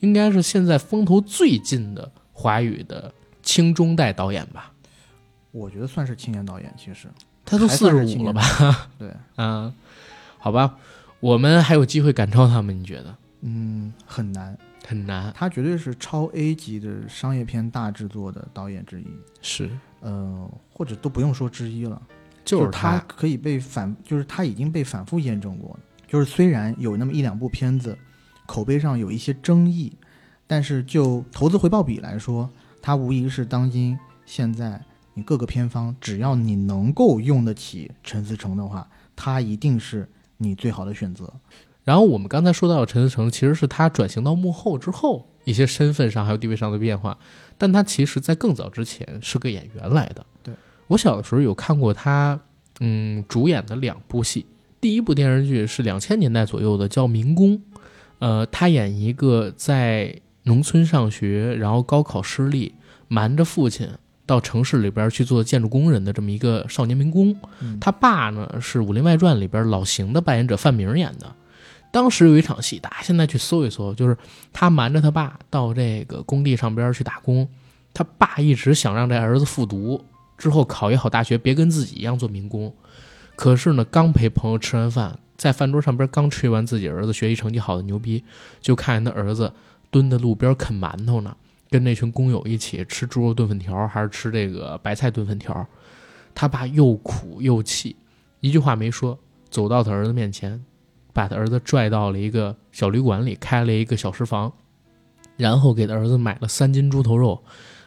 [0.00, 4.72] 应该是现在风头最近的华语的青中代导演吧？
[5.50, 7.08] 我觉得算是青年导演，其实
[7.44, 8.88] 他都还四十五了吧？
[8.98, 9.72] 对，嗯，
[10.38, 10.76] 好吧，
[11.20, 12.78] 我们还有机会赶超他们？
[12.78, 14.56] 你觉得嗯，很难。
[14.86, 15.32] 很难？
[15.34, 19.06] 他绝对是超 A 级的商业片大制作的导演之一，
[19.40, 19.70] 是，
[20.00, 22.00] 呃，或者都不用说之一了，
[22.44, 25.80] 就是他可以被反，就是他已经被反复验证过了。
[26.06, 27.98] 就是虽然有那么一两部片子
[28.46, 29.92] 口碑上有一些争议，
[30.46, 32.48] 但是就投资回报比来说，
[32.82, 34.80] 它无疑是当今现在
[35.14, 41.32] 你各个片方只要你能够用得起陈思诚的话，他一定是你最好的选择。
[41.84, 47.16] 然后我们刚才说到的陈思诚，其实是他转型到幕后之后一些身份上还有地位上的变化，
[47.58, 50.24] 但他其实在更早之前是个演员来的。
[50.42, 50.54] 对
[50.86, 52.40] 我小的时候有看过他，
[52.80, 54.46] 嗯，主演的两部戏，
[54.80, 57.58] 第一部电视剧是两千年代左右的，叫《民工》，
[58.18, 62.74] 呃，他演一个在农村上学，然后高考失利，
[63.08, 63.88] 瞒着父亲
[64.24, 67.36] 到城市里边去做建筑工人的这么一个少年民工。
[67.60, 71.34] 嗯他爸呢是《武林外传》里边老邢的扮演者范明演的。
[71.94, 74.18] 当时有一场戏，大家现在去搜一搜，就是
[74.52, 77.48] 他瞒着他爸到这个工地上边去打工，
[77.92, 80.04] 他爸一直想让这儿子复读，
[80.36, 82.74] 之后考一好大学，别跟自己一样做民工。
[83.36, 88.24] 可是呢，刚陪朋友吃完饭，在饭桌上边刚吹完自己儿子学习成绩好的牛逼，
[88.60, 89.52] 就看见他儿子
[89.92, 91.36] 蹲在路边啃馒头呢，
[91.70, 95.64] 跟那群工友一起吃猪肉炖粉条，还是吃这个白菜炖粉条。
[96.34, 97.94] 他爸又苦又气，
[98.40, 99.16] 一句话没说，
[99.48, 100.60] 走到他儿子面前，
[101.14, 104.52] 把他儿子拽到了一个小旅馆里，开了一个小食房，
[105.38, 107.42] 然后给他儿子买了三斤猪头肉，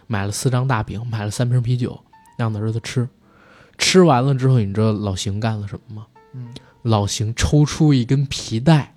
[0.07, 1.99] 买了四张大饼，买了三瓶啤酒，
[2.37, 3.07] 让他儿子吃。
[3.77, 6.07] 吃完了之后，你知道老邢干了什么吗？
[6.33, 6.49] 嗯，
[6.81, 8.95] 老邢抽出一根皮带，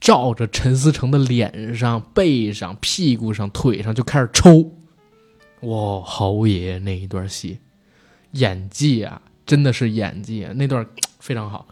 [0.00, 4.72] 照着陈思诚的脸上、背上、屁股上、腿上就开始抽。
[5.60, 7.60] 哇，豪爷那一段戏，
[8.32, 10.86] 演技啊，真的是演技啊，那段
[11.20, 11.66] 非常好。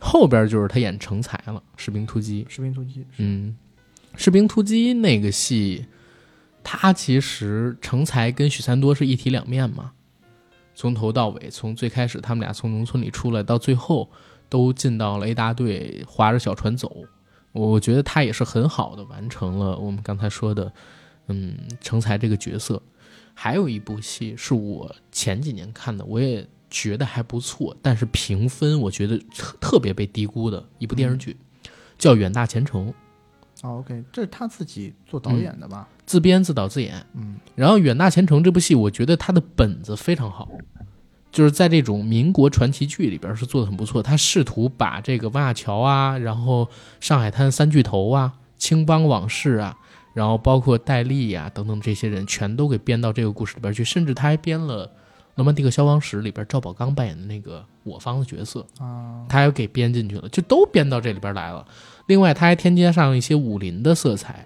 [0.00, 2.44] 后边就是他演成才了，《士兵突击》。
[2.48, 3.56] 士兵突击，嗯，
[4.20, 5.86] 《士兵突击》那个戏，
[6.62, 9.92] 他其实成才跟许三多是一体两面嘛，
[10.74, 14.08] 从头到尾，从最开始他们俩从农村里出来，到最后
[14.48, 17.04] 都进到了 A 大队，划着小船走。
[17.52, 20.72] 我觉得他也是很好的完成了我们刚才说的，
[21.26, 22.80] 嗯，成才这个角色。
[23.34, 31.36] 还有一部戏是我前几年看的，我也觉得还不错，但是评分我觉得特特别被低估的一部电视剧，
[31.96, 32.88] 叫《远大前程》，
[33.62, 35.88] 哦，OK，这是他自己做导演的吧？
[36.06, 37.04] 自编自导自演。
[37.14, 40.48] 嗯，然后《远大前程》这部戏，我觉得他的本子非常好，
[41.30, 44.02] 就是在这种民国传奇剧里边是做的很不错。
[44.02, 46.68] 他试图把这个汪亚乔啊，然后
[47.00, 49.76] 上海滩三巨头啊、青帮往事啊，
[50.14, 54.86] 然后包括戴笠呀、等等这些人，全都给编到这个故事里边去，甚至他还编了
[55.38, 58.66] 《罗曼蒂克消亡史》里边赵宝刚扮演的那个我方的角色。
[58.80, 61.64] 啊，他又给编进去了，就都编到这里边来了。
[62.08, 64.44] 另外，他还添加上一些武林的色彩，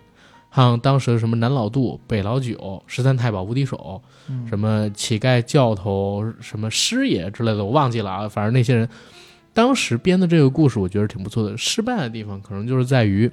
[0.54, 8.28] 像当时的什么南老杜、北老九、十三太保无敌手，嗯什么乞丐教头、什么师爷之类的，我忘记了啊。
[8.28, 8.86] 反正那些人
[9.54, 11.56] 当时编的这个故事，我觉得挺不错的。
[11.56, 13.30] 失败的地方可能就是在于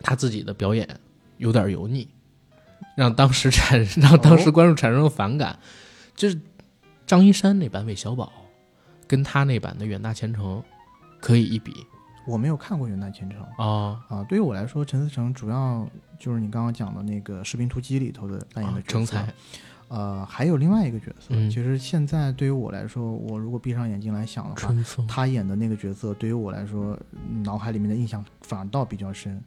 [0.00, 0.88] 他自己的表演
[1.36, 2.08] 有点油腻，
[2.96, 5.58] 让当时产让当时观众产生了反感。
[6.16, 6.40] 就是
[7.08, 8.30] 张一山那版韦小宝，
[9.06, 10.62] 跟他那版的远大前程
[11.18, 11.72] 可以一比
[12.26, 13.98] 我没有看过《远大前程》啊。
[14.08, 14.22] 啊。
[14.28, 18.82] 对于我来说，陈思诚主要就是你刚刚讲的那个《士兵突击》里头的扮演的。
[18.82, 19.26] 成才，
[19.88, 24.74] 呃，还有另外一个角色，嗯其实现在对于我来说，我如果闭上眼睛来想的话，
[25.08, 26.94] 他演的那个角色对于我来说，
[27.42, 29.42] 脑海里面的印象反倒比较深，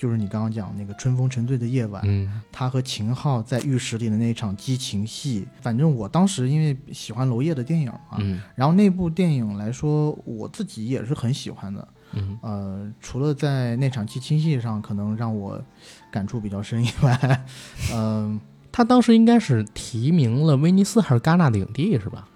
[0.00, 5.46] 就是你刚刚讲那个春风沉醉的夜晚，嗯他和秦昊在浴室里的那场激情戏。
[5.60, 11.86] 反正我当时因为喜欢娄烨的电影嘛，嗯然后那部电影来说，我自己也是很喜欢的。
[12.12, 15.62] 嗯，呃，除了在那场激情戏上可能让我
[16.10, 17.44] 感触比较深以外，
[17.92, 18.40] 嗯、
[18.72, 22.26] 他当时应该是提名了威尼斯还是戛纳的影帝是吧？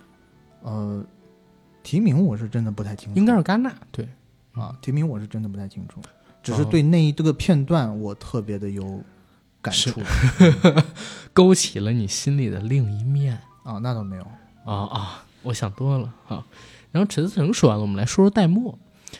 [0.63, 1.03] 呃，
[1.83, 4.07] 提名我是真的不太清楚，应该是戛纳，对，
[4.53, 6.03] 啊，提名我是真的不太清楚，
[6.45, 9.03] 只哦是对那一这个片段我特别的有
[9.61, 10.01] 感是触
[11.33, 14.23] 勾起了你心里的另一面啊，那倒没有，
[14.65, 15.25] 啊啊！
[15.43, 16.45] 我想多了啊。
[16.93, 18.79] 然后陈思诚说完了，我们来说说戴墨。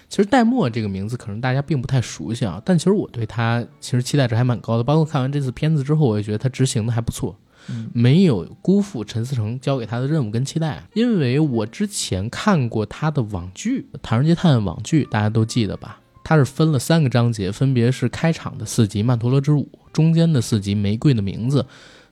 [0.09, 4.85] 其实戴墨这个名字可能大家并不太熟悉啊，但其实我对他其实期待值还蛮高的。
[4.85, 7.37] 包括看完这次片子之后，我也觉得他执行的还不错，
[7.69, 10.83] 嗯没有辜负陈思诚交给他的任务跟期待。
[10.95, 16.01] 因为我之前看过他的网剧《唐人街探案》网剧，大家都记得吧？
[16.25, 21.63] 它是分了三个章节，分别是开场的四集《曼陀罗之舞》，中间的四集《玫瑰的名字》，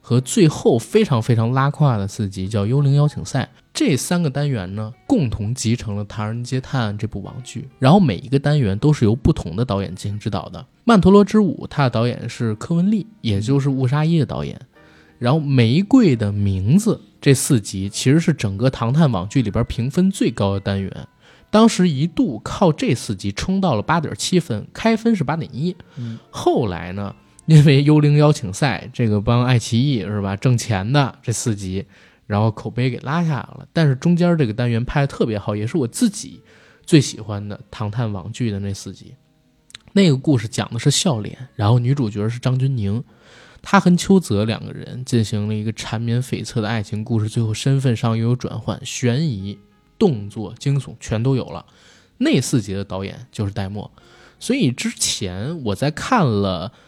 [0.03, 3.51] 和最后非常非常拉胯的四集叫《幽灵邀请赛》。
[3.73, 7.67] 这三个单元呢，共同集成了《唐人街探案》这部网剧。
[7.79, 10.61] 然后每一个单元都是由不同的导演进行指导的。
[10.85, 14.61] 《曼陀罗之舞》它的导演是柯文利，也就是《误杀一》的导演。
[15.19, 21.09] 然后《玫瑰的名字》这四集其实是整个唐探网剧里边评分最高的单元，
[21.53, 25.77] 当时一度靠这四集冲到了八点七分，开分是八点一。
[25.99, 31.85] 嗯后来呢，因为《幽灵邀请赛》这个帮爱奇艺是吧挣钱的这四集，
[32.27, 33.69] 然后口碑给拉下来了。
[33.75, 36.41] 但是中间这个单元拍的特别好，也是我自己
[36.87, 39.15] 最喜欢的唐探网剧的那四集。
[39.93, 43.03] 那个故事讲的是笑脸，然后女主角是张钧甯，
[43.61, 49.59] 她和邱泽两个人进行了一个缠绵悱恻的爱情故事，最后身份上又有转换，悬疑、
[50.03, 51.65] 动作、惊悚全都有了。
[52.19, 53.89] 那四集的导演就是戴墨，
[54.41, 56.73] 所以之前我在看了《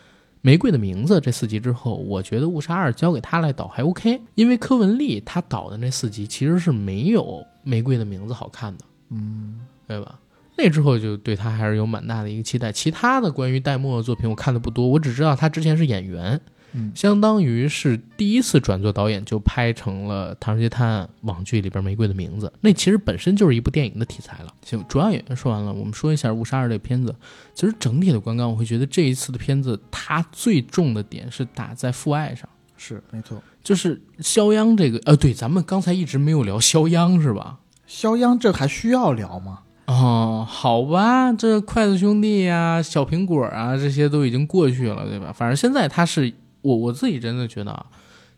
[0.40, 7.22] 玫瑰的名字》这四集之后，我觉得《误杀二》交给他来导还 OK，因为柯文利他导的那四集其实是没有
[7.62, 10.18] 《玫瑰的名字》好看的，嗯对吧？
[10.56, 12.72] 那之后就对他还是有蛮大的一个期待。
[12.72, 16.40] 其他的关于戴墨的作品我看的不多，我只知道他之前是演员，
[16.76, 24.52] 嗯相当于是第一次转做导演就拍成了《唐人街探案》网剧里边《玫瑰的名字》，那其实本身就是一部电影的题材了。
[24.64, 27.14] 行，主要演员说完了，我们说一下《误杀二》这个片子。
[27.54, 33.40] 其实整体的观感，我会觉得这一次的片子它最重的点是打在父爱上，是没错。
[33.62, 37.60] 就是肖央这个，呃，对，咱们刚才一直没有聊肖央是吧？
[37.86, 39.60] 肖央这还需要聊吗？
[39.86, 45.32] 哦，好吧，这筷子兄弟呀、小苹果啊，这些都已经过去了，对吧？
[45.32, 46.32] 反正现在他是
[46.64, 47.86] 我我自己真的觉得啊，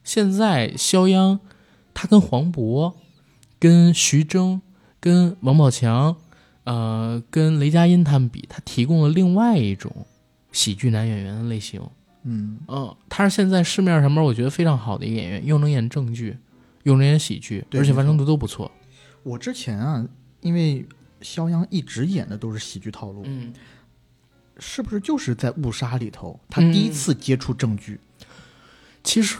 [0.02, 1.38] 现在肖央
[1.94, 2.94] 他跟黄渤、
[3.60, 4.60] 跟徐峥、
[4.98, 6.16] 跟王宝强，
[6.64, 10.04] 呃，跟雷佳音他们比，他提供了另外一种
[10.50, 11.80] 喜剧男演员的类型。
[12.24, 16.36] 嗯嗯，他是现在市面上面我觉得非常好的一个演员，又能演正剧，
[16.82, 18.68] 又能演喜剧，而且完成度都不错。
[19.22, 20.04] 我之前啊，
[20.40, 20.84] 因为
[21.20, 23.54] 肖央一直演的都是喜剧套路，嗯，
[24.58, 28.00] 是不是就是在《误杀》里头，他嗯第一次接触正剧？
[29.06, 29.38] 其实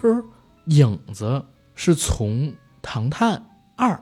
[0.66, 2.48] 影子是从
[2.80, 3.44] 《唐探
[3.76, 3.92] 二》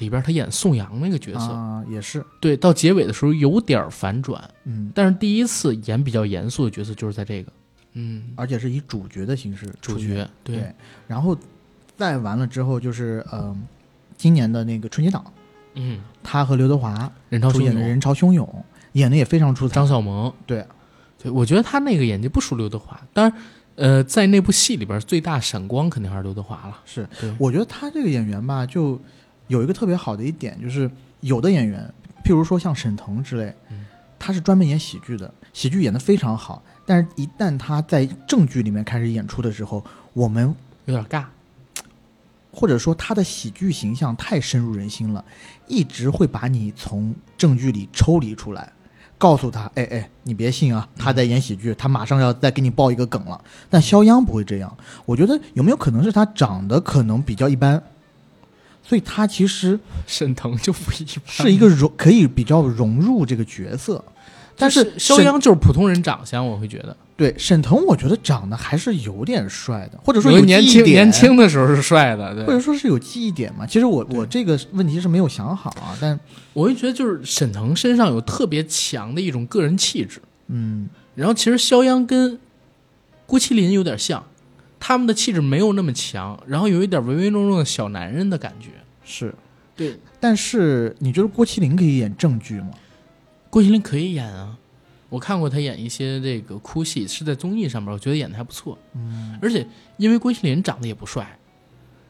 [0.00, 7.52] 里边他演宋阳那个角色，啊，也是，对，到结尾的时候有点反转，嗯，但是第一次演比较严肃的角色就是在这个，
[7.92, 10.74] 嗯，而且是以主角的形式主角对，对，
[11.06, 11.38] 然后
[11.96, 13.56] 再完了之后就是呃，
[14.16, 15.24] 今年的那个春节档，
[15.74, 18.44] 嗯，他和刘德华人潮汹涌，主演的《人潮汹涌》，
[18.92, 19.74] 演的也非常出彩。
[19.76, 20.66] 张小萌，对，
[21.22, 23.40] 对我觉得他那个演技不输刘德华，当然，
[23.76, 27.08] 呃，在那部戏里边最大闪光肯定还是刘德华了，是，
[27.38, 29.00] 我觉得他这个演员吧，就
[29.48, 31.82] 有一个特别好的一点，就是有的演员，
[32.24, 33.86] 譬如说像沈腾之类嗯，
[34.18, 39.82] 他是专门演喜剧的，喜剧演得非常好，但是一旦他在正剧里面开始演出的时候，
[40.12, 40.54] 我们
[40.84, 41.24] 有点尬，
[42.52, 45.24] 或者说他的喜剧形象太深入人心了，
[45.66, 48.70] 一直会把你从正剧里抽离出来，
[49.22, 53.40] 告诉他，哎哎，你别信啊，他在演喜剧，他马上要再给你爆一个梗了。
[53.70, 57.80] 但肖央不会这样，我觉得有没有可能是他长得可能比较一般，
[58.82, 64.04] 所以他其实 沈腾就不一般，是一个融可以比较融入这个角色。
[64.56, 73.64] 但是肖央就是普通人长相，我会觉得，对沈腾，我觉得长得还是有点帅的，或者说有年轻记忆点年轻的时候是帅的，对或，者说是有记忆点嘛。
[73.64, 76.18] 其实我我这个问题是没有想好啊，但
[76.52, 82.36] 我会觉得就是沈腾身上有特别强的一种个人气质，嗯，然后其实肖央跟
[83.24, 84.24] 郭麒麟有点像，
[84.80, 88.70] 他们的气质没有那么强，然后有一点唯唯诺诺的小男人的感觉。
[89.04, 89.32] 是。
[89.74, 92.70] 对，但是你觉得郭麒麟可以演正剧吗？
[93.48, 94.56] 郭麒麟可以演啊，
[95.12, 98.78] 我看过他演一些这个哭戏，是在综艺上面，我觉得演的还不错。
[98.94, 99.66] 嗯，而且
[99.98, 101.38] 因为郭麒麟长得也不帅，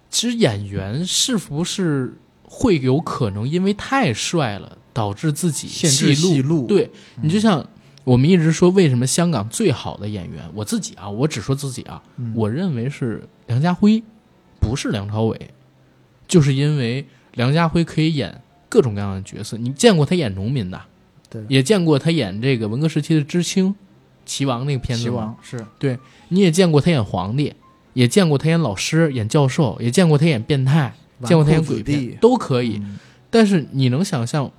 [0.09, 6.89] 其实演员是不是会有可能因为太帅了，导致自己限制戏戏路，对
[7.21, 7.69] 你就像
[8.05, 14.01] 我们一直说，为什么香港最好的演员，我自己啊，我只说自己啊，嗯我认为是梁家辉，
[14.61, 15.51] 不是梁朝伟，
[16.29, 19.57] 就是因为梁家辉可以演各种各样的角色。
[19.59, 20.81] 你见过他演农民的，
[21.33, 23.74] 对也见过他演这个文革时期的知青、
[24.26, 25.37] 齐王那个片子吗？
[25.43, 27.55] 齐王是你也见过他演皇帝，
[27.95, 32.76] 也见过他演老师、演教授，也见过他演变态，见过他演鬼片，都可以。
[32.76, 32.99] 嗯
[33.35, 34.51] 但是你能想象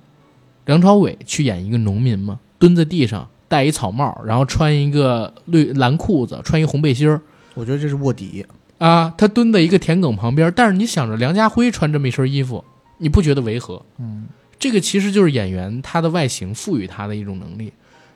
[0.64, 2.40] 梁朝伟去演一个农民吗？
[2.58, 7.20] 蹲在地上，戴一草帽，然后穿一个绿蓝裤子，穿一红背心儿
[7.54, 8.44] 我觉得这是卧底，
[8.78, 10.52] 啊，他蹲在一个田埂旁边。
[10.56, 12.64] 但是你想着梁家辉穿这么一身衣服，
[12.98, 13.80] 你不觉得违和？
[13.98, 14.26] 嗯，
[14.64, 17.70] 这个其实就是演员他的外形赋予他的一种能力。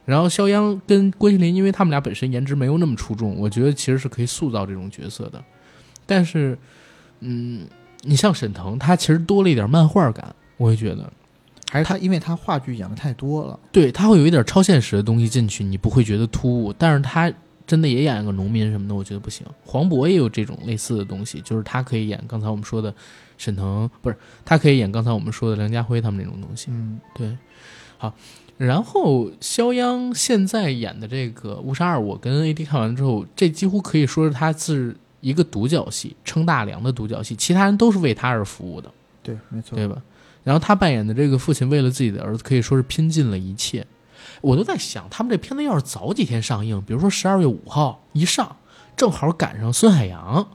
[0.07, 5.45] 然后肖央跟郭麒麟，因为他们俩本身颜值没有那么出众，我觉得其实是可以塑造这种角色的。
[6.07, 6.57] 但是，
[7.21, 7.67] 嗯，
[8.01, 11.13] 你像沈腾，他其实多了一点漫画感，我会觉得。
[11.71, 16.73] 还是他，因为他话剧演的太多了，对他会有一点超现实的东西进去，你不会觉得突兀。
[16.73, 17.31] 但是他
[17.67, 19.47] 真的也演个农民什么的，我觉得不行。
[19.67, 22.95] 黄渤也有这种类似的东西，就是他可以演刚才我们说的
[23.39, 26.67] 沈腾，不是他可以演刚才我们说的梁家辉他们那种东西。
[26.71, 27.35] 嗯，对，
[27.97, 28.13] 好。
[28.59, 38.93] 然后肖央现在演的这个《误杀二》，我跟 AD 看完之后，这几乎可以说是他是一个独角戏，撑大梁的独角戏，其他人都是为他而服务的。
[39.23, 40.03] 对，没错，对吧？
[40.43, 43.87] 然后他扮演的这个父亲，为了自己的儿子，可以说是拼尽了一切。
[44.41, 48.57] 我都在想，他们这片子要是早几天上映，比如说十二月五号一上，
[48.97, 50.49] 正好赶上孙海洋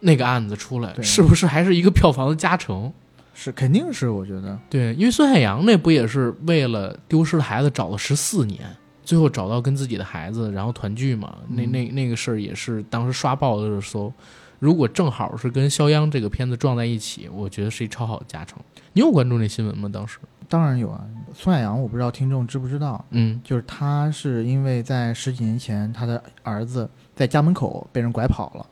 [0.00, 2.92] 那个案子出来，是不是还是一个票房的加成？
[3.34, 8.64] 是肯定是，我觉得，对，因为孙海洋那不也是为了丢失的孩子找了十四年，
[9.04, 11.36] 最后找到跟自己的孩子，然后团聚嘛？
[11.48, 14.12] 那嗯那那个事儿也是当时刷爆了热搜。
[14.58, 18.58] 如果正好是跟肖央这个片子撞在一起，我觉得是一超好的加成。
[18.92, 19.88] 你有关注那新闻吗？
[19.92, 20.18] 当时？
[20.48, 21.04] 当然有啊。
[21.32, 28.66] 孙海洋，我不知道听众知不知道，嗯就是他是因为在十几年前，他的儿子在家门口被人拐跑了，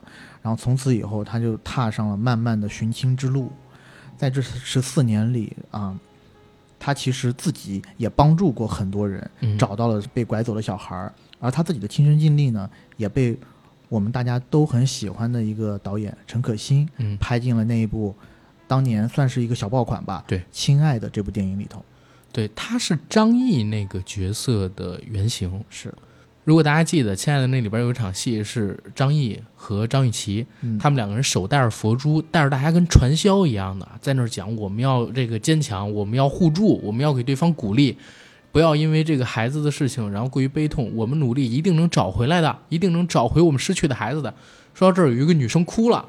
[0.47, 3.51] 然后从此以后，他就踏上了漫漫的寻亲之路。
[4.15, 5.93] 在这十四年里啊，
[6.79, 13.37] 他其实自己也帮助过很多人，嗯，找到了被拐走的小孩儿，而他自己的亲身经历呢，也被
[13.89, 18.15] 我们大家都很喜欢的一个导演陈可辛嗯拍进了那一部
[18.69, 21.83] 当年算是一个小爆款吧，对《亲爱的》这部电影里头。
[22.31, 25.61] 对，他是张译那个角色的原型。
[25.69, 25.93] 是，
[26.47, 37.97] 如果大家记得，《亲爱的》那里边有一场戏是张译和张雨绮，嗯，他们两个人手带着佛珠，带着大家跟传销一样的，在那儿讲我们要这个坚强，我们要互助，我们要给对方鼓励，
[38.53, 44.33] 不要因为这个孩子的事情然后过于悲痛，我们努力一定能找回来的，一定能找回我们失去的孩子的。
[44.73, 46.07] 说到这儿，有一个女生哭了，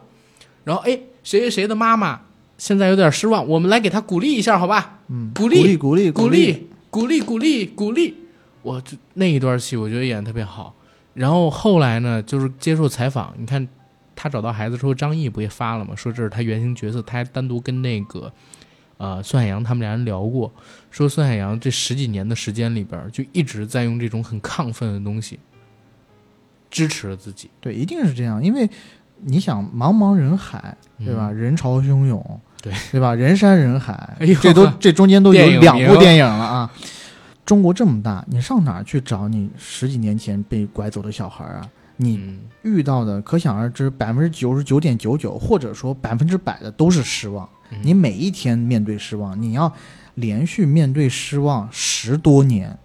[0.62, 2.20] 然后哎，谁谁谁的妈妈
[2.58, 5.00] 现在有点失望，我们来给她鼓励一下，好吧？
[5.08, 8.14] 嗯，鼓励鼓励鼓励鼓励励鼓励鼓励鼓励，
[8.62, 10.74] 我就那一段戏我觉得演的特别好。
[11.14, 13.66] 然后后来呢，就是接受采访，你看
[14.14, 15.94] 他找到孩子之后，张译不也发了吗？
[15.96, 18.32] 说这是他原型角色，他还单独跟那个
[18.98, 20.52] 呃孙海洋他们俩人聊过，
[20.90, 25.40] 说孙海洋这十几年的时间里边，就一直在用这种很亢奋的东西
[26.70, 28.68] 支持了自己，对，一定是这样，因为
[29.22, 31.30] 你想茫茫人海，对吧？
[31.30, 33.12] 嗯人潮汹涌，对对吧？
[33.12, 36.72] 人山人海，哎呦这都这中间都有两部电影了啊！
[37.48, 41.66] 中国这么大，你上哪儿去找你十几年前被拐走的小孩啊？
[41.96, 47.48] 你嗯，遇到的可想而知，百分之九十九点九九，或者说百分之百的都是失望。
[47.70, 49.72] 嗯你每一天面对失望，你要
[50.16, 52.78] 连续面对失望十多年，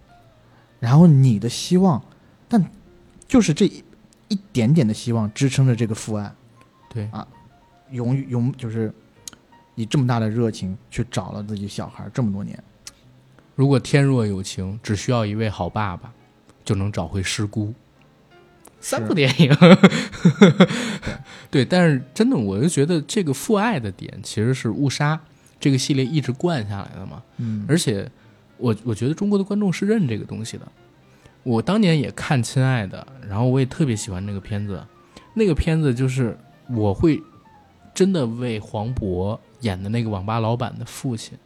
[0.80, 2.02] 然后你的希望，
[2.48, 2.66] 但
[3.28, 3.84] 就是这一
[4.30, 6.34] 一点点的希望支撑着这个父爱，
[6.88, 7.28] 对啊
[7.92, 8.94] 永永就是
[9.76, 12.58] 以这么大的热情去找了自己小孩这么多年。
[13.56, 16.12] 如果天若有情，只需要一位好爸爸，
[16.66, 17.74] 就能找回失孤。
[18.80, 19.56] 三部电影，
[21.50, 25.20] 对，但是真的，我就觉得这个父爱的点其实是误杀
[25.60, 27.24] 这个系列一直惯下来的嘛。
[27.38, 28.10] 嗯，而且
[28.58, 30.68] 我我觉得中国的观众是认这个东西的。
[31.44, 34.86] 我当年也看《亲爱的》，然后我也特别喜欢那个片子。
[35.34, 36.38] 那个片子就是
[36.70, 37.22] 我会
[37.94, 41.38] 真的为黄渤演的那个网吧老板的父亲，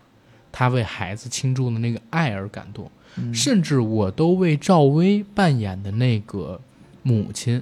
[0.57, 6.59] 他为孩子倾注的那个爱而感动，嗯甚至我都为赵薇扮演的那个
[7.03, 7.61] 母亲，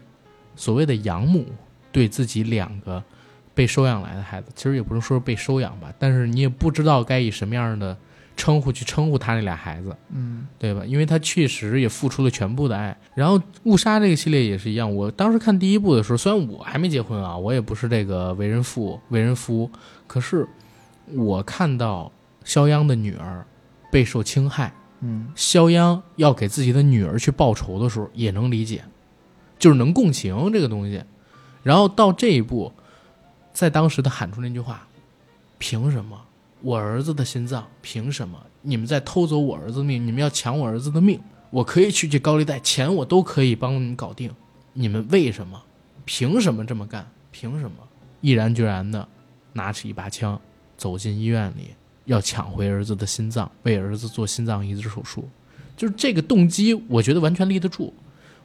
[0.56, 1.46] 所谓的养母，
[1.92, 3.04] 对自己两个
[3.54, 7.98] 被收养来的孩子，其实也不能说是被收养吧，但是你也不知道该以什么样的
[8.38, 10.86] 称呼去称呼他那俩孩子，嗯对吧？
[10.86, 12.96] 因为他确实也付出了全部的爱。
[13.14, 19.70] 然后《误杀》这个系列也是一样，我当时看第一部的时候，虽然我还没结婚啊，我也不是这个为人父、为人夫，
[20.08, 20.48] 可是
[21.14, 22.10] 我看到
[22.46, 23.46] 肖央的女儿
[23.92, 28.86] 备受侵害，嗯肖央要给自己的女儿去报仇的时候，也能理解，
[29.60, 31.04] 就是能共情这个东西。
[31.64, 32.72] 然后到这一步，
[33.52, 34.88] 在当时他喊出那句话
[35.58, 36.22] ：“凭什么
[36.62, 37.68] 我儿子的心脏？
[37.82, 40.06] 凭什么你们在偷走我儿子的命？
[40.06, 41.20] 你们要抢我儿子的命？
[41.50, 44.32] 我可以去借高利贷，钱我都可以帮你们搞定。
[44.74, 45.62] 你们为什么？
[46.06, 47.10] 凭什么这么干？
[47.32, 47.78] 凭什么？”
[48.22, 49.08] 毅然决然的
[49.54, 50.40] 拿起一把枪，
[50.78, 51.76] 走进医院里，
[52.06, 55.28] 要抢回儿子的心脏，为儿子做心脏移植手术。
[55.78, 57.94] 就是这个动机，我觉得完全立得住。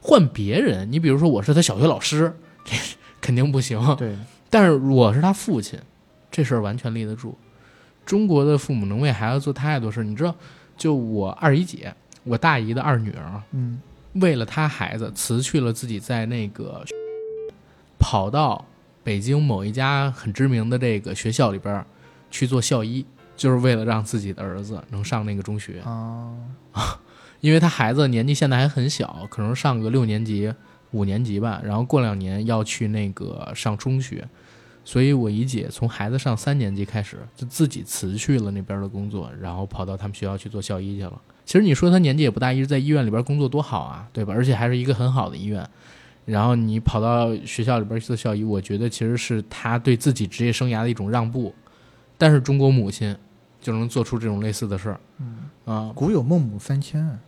[0.01, 2.35] 换别人，你比如说我是他小学老师，
[2.65, 2.75] 这
[3.21, 3.95] 肯定不行。
[3.95, 4.17] 对，
[4.49, 5.79] 但是我是他父亲，
[6.29, 7.37] 这事儿完全立得住。
[8.05, 10.35] 中国的父母能为孩子做太多事儿，你知道，
[10.75, 11.93] 就我二姨姐，
[12.23, 13.79] 我大姨的二女儿，嗯
[14.13, 16.83] 为了她孩子辞去了自己在那个，
[17.99, 18.65] 跑到
[19.03, 21.85] 北京某一家很知名的这个学校里边
[22.29, 23.05] 去做校医，
[23.41, 25.79] 就是为了让自己的儿子能上那个中学。
[25.79, 26.31] 啊，
[27.41, 30.53] 因为他孩子年纪现在还很小，可能上个六年级、
[30.91, 34.27] 五年级吧，然后过两年要去那个上中学，
[34.85, 41.19] 所以我姨姐从孩子上三年级开始就自己辞去了那边的工作，然后跑到他们学校去做校医去了。
[41.43, 44.35] 其实你说他年纪也不大，一直在医院里边工作多好啊，对吧？
[44.35, 45.67] 而且还是一个很好的医院。
[46.25, 51.55] 然后你跑到学校里边去做校医，我觉得其实是他对自己职业生涯的一种让步。
[52.15, 53.17] 但是中国母亲
[53.61, 57.19] 就能做出这种类似的事儿，嗯，啊，古有孟母三迁，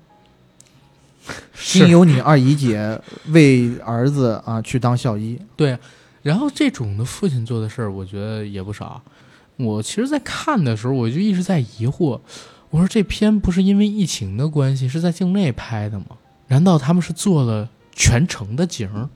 [1.54, 1.80] 是。
[1.80, 5.78] 今有你二姨姐为儿子啊去当校医，对，
[6.22, 9.02] 然后这种的父亲做的事儿，我觉得也不少。
[9.58, 12.20] 我其实，在看的时候，我就一直在疑惑，
[12.72, 16.06] 我说这片不是因为疫情的关系，是在境内拍的吗？
[16.48, 19.08] 难道他们是做了全程的景儿？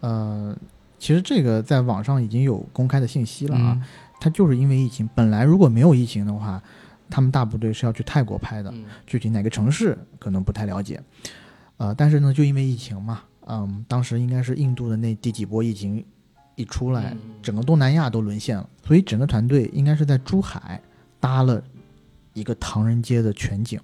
[0.00, 0.56] 呃，
[0.98, 3.82] 其实这个在网上已经有公开的信息了啊，嗯
[4.24, 6.62] 他就是因为疫情，本来如果没有疫情的话，
[7.10, 10.98] 他们大部队是要去泰国拍的，嗯具体哪个城市可能不太了解，
[11.76, 16.02] 呃，但是呢，就因为疫情嘛，嗯，当时应该是印度的那第几波疫情
[16.54, 20.80] 一出来，嗯整个东南亚都沦陷了，所以整个团队应该是在珠海
[21.20, 21.62] 搭了
[22.32, 23.78] 一个唐人街的全景，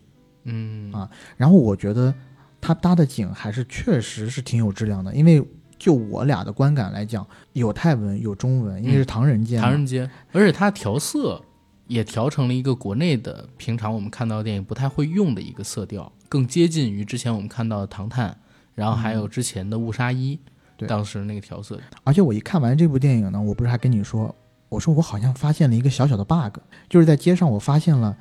[0.44, 1.10] 嗯啊。
[1.36, 2.14] 然后我觉得
[2.62, 5.46] 他搭的景还是确实是挺有质量的，因为
[5.80, 11.40] 就我俩的观感来讲，有泰文有中文，因为是唐人街，嗯唐人街，而且它调色
[11.86, 18.30] 也调成了一个国内的平常我们看到的电影不太会用的一个色调，更接近于之前我们看到的《唐探》，
[18.74, 20.36] 然后还有之前的《误杀一》
[20.76, 20.86] 对。
[20.86, 21.80] 当时那个调色。
[22.04, 24.34] 而且我一看完这部电影呢，我不是还跟你说，
[24.68, 26.58] 我说我好像发现了一个小小的 bug，
[26.90, 28.14] 就是在街上我发现了，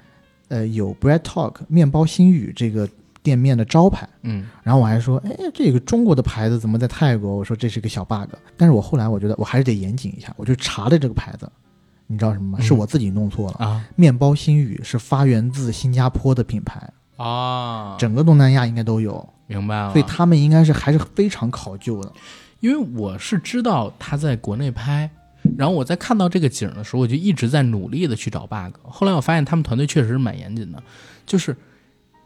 [0.48, 2.90] 呃，有 Bread Talk 面包新语这个
[3.22, 4.48] 店面的招牌，嗯。
[4.64, 7.38] 然后我还说，哎，这个中国的牌子怎么在泰国？
[7.38, 11.50] 我说这是个小 bug，但是我后来我觉得我还是得严谨一下，我就查了这个牌子，
[12.08, 12.58] 你知道什么吗？
[12.60, 12.64] 嗯。
[12.64, 13.86] 是我自己弄错了，啊。
[13.96, 19.92] 面包新语是发源自新加坡的品牌，啊，整个东南亚应该都有，明白了。
[19.92, 22.12] 所以他们应该是还是非常考究的。
[22.62, 25.10] 因为我是知道他在国内拍，
[25.58, 28.76] 然后我在看到这个景的时候，我就一直在努力的去找 bug。
[28.84, 30.84] 后来我发现他们团队确实是蛮严谨的，
[31.26, 31.56] 就是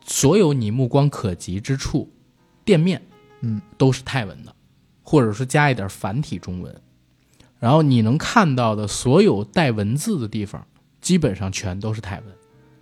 [0.06, 2.12] 所有你目光可及之处，
[2.66, 3.02] 店面
[3.42, 4.54] 嗯都是泰文的，
[5.02, 6.76] 或者说加一点繁体中文，
[7.60, 10.66] 然后你能看到的所有带文字的地方，
[11.02, 12.26] 基本上全都是泰文。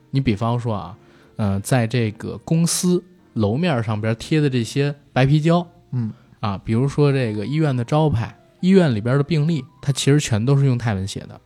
[0.10, 0.98] 你比方说啊，
[1.38, 3.04] 嗯、在这个公司
[3.34, 11.40] 楼面上边贴的这些白皮胶，嗯啊，比如说这个医院的招牌、医院里边的病历，它其实全都是用泰文写的。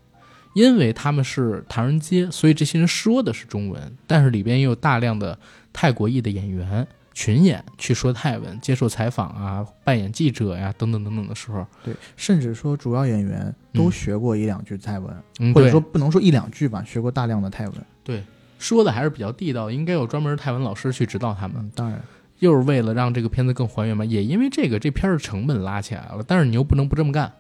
[0.55, 5.37] 因为他们是唐人街，所以这些人说的是中文，但是里边也有大量的
[5.75, 17.73] 泰国裔的演员群演去说泰文，接受采访啊，扮演记者呀、等等等等的时候，对，甚至说主要演员都学过一两句泰文，嗯，或者说不能说一两句吧，学过大量的泰文。
[18.05, 18.23] 对
[18.57, 21.57] 说的还是比较地道，应该有专门泰文老师去指导他们。
[21.59, 22.01] 嗯，当然，
[22.39, 27.31] 又是为了让这个片子更还原嘛，也因为这个这片儿的成本拉起来了，但是你又不能不这么干，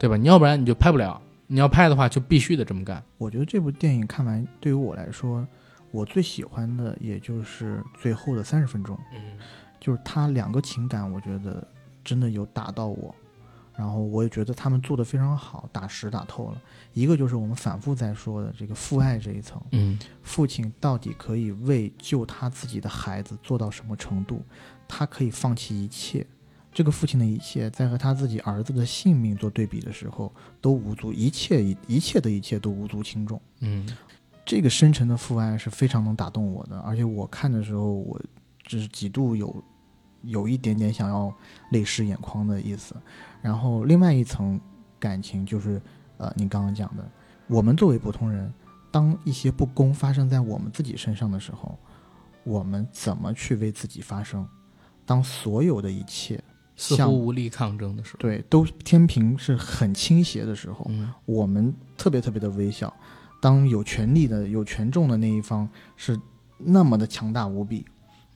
[0.00, 0.16] 对吧？
[0.16, 3.02] 你要不然你就拍不了，你要拍的话就必须得这么干。
[3.18, 5.46] 我觉得这部电影看完对于我来说，
[5.96, 9.38] 我最喜欢的也就是最后的三十分钟，嗯
[9.80, 11.66] 就是他两个情感，我觉得
[12.04, 13.14] 真的有打到我。
[13.74, 16.60] 然后我也觉得他们做的非常好，打实打透了。
[16.94, 24.42] 一个就是我们反复在说的这个父爱这一层，嗯父亲到底可以为救他自己的孩子做到什么程度？
[24.88, 26.26] 他可以放弃一切，
[26.72, 33.38] 这个父亲的一切，在和他自己儿子的性命做对比的时候，都无足一切一一切的一切都无足轻重。
[33.60, 33.86] 嗯
[34.46, 38.18] 这个深沉的父爱是非常能打动我的，而且我看的时候，我
[38.62, 39.62] 只是几度有
[40.22, 41.34] 有一点点想要
[41.72, 42.94] 泪湿眼眶的意思。
[43.42, 44.58] 然后另外一层
[45.00, 45.82] 感情就是，
[46.16, 47.04] 呃，你刚刚讲的，
[47.48, 48.52] 我们作为普通人，
[48.92, 51.76] 当一些不公发生在我们自己身上的时候，
[52.44, 54.46] 我们怎么去为自己发声。
[55.04, 56.40] 当所有的一切
[56.76, 62.92] 似像乎无力抗争的时候，对都天平是很倾斜的时候，嗯我们特别特别的微小。
[63.40, 66.18] 当有权力的、有权重的那一方是
[66.58, 67.84] 那么的强大无比，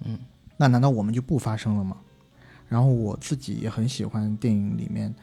[0.05, 0.19] 嗯，
[0.57, 1.97] 那难道我们就不发声了吗？
[2.69, 5.15] 然后我自己也很喜欢电影里面，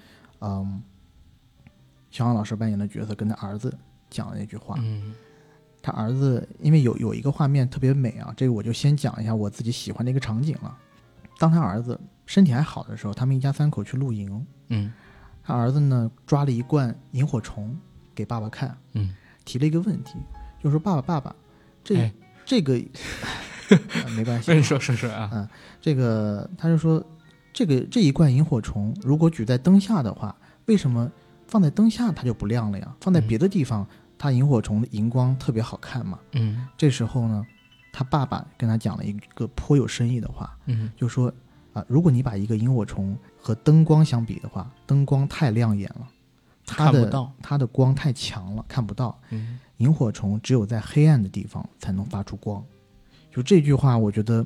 [0.41, 0.82] 嗯，
[2.09, 3.73] 小杨老师扮演的角色跟他儿子
[4.09, 4.75] 讲的那句话。
[4.80, 5.13] 嗯。
[5.80, 10.78] 他儿子因为有有一个画面特别美啊，这个我就先讲一下我自己喜欢的一个场景了。
[11.38, 14.91] 当他儿子身体还好的时候，他们一家三口去露营，嗯。
[15.43, 17.73] 他儿子呢抓了一罐萤火虫
[18.13, 19.15] 给爸爸看，嗯，
[19.48, 20.18] 提了一个问题，
[20.62, 21.36] 就说爸爸爸爸，
[21.84, 22.14] 这、哎。
[22.45, 22.82] 这个、
[23.70, 25.50] 呃 没关系，你说说说啊，
[25.82, 27.04] 这个他就说
[27.52, 30.34] 这个这一罐萤火虫如果举在灯下的话，
[30.68, 31.12] 为什么
[31.45, 32.95] 放在灯下它就不亮了呀？
[33.02, 33.86] 放在别的地方，
[34.18, 36.18] 它萤火虫的荧光特别好看嘛。
[36.32, 36.66] 嗯。
[36.78, 37.45] 这时候呢，
[37.91, 40.89] 他爸爸跟他讲了一个颇有深意的话，嗯。
[40.95, 41.30] 就说
[41.74, 46.08] 啊，如果你把一个萤火虫和灯光相比的话，灯光太亮眼了，
[46.68, 49.20] 它的看不到它的光太强了，看不到。
[49.32, 52.65] 嗯萤火虫只有在黑暗的地方才能发出光。
[53.32, 54.43] 就这句话，我觉得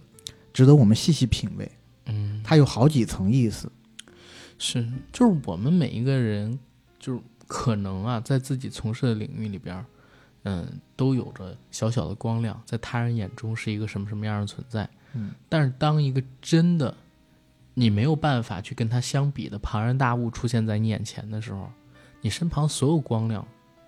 [0.51, 1.71] 值得我们细细品味。
[2.07, 3.71] 嗯，它有好几层意思。
[4.59, 6.59] 是，就是我们每一个人，
[6.99, 9.85] 就是可能啊，在自己从事的领域里边儿，
[10.43, 10.67] 嗯，
[10.97, 14.89] 都有着小小的光亮，在他人眼中是一个什么什么样的存在。
[15.13, 16.93] 嗯，但是当一个真的
[17.73, 21.71] 你没有办法去跟它相比的庞然大物出现在你眼前的时候，
[22.21, 23.45] 你身旁所有光亮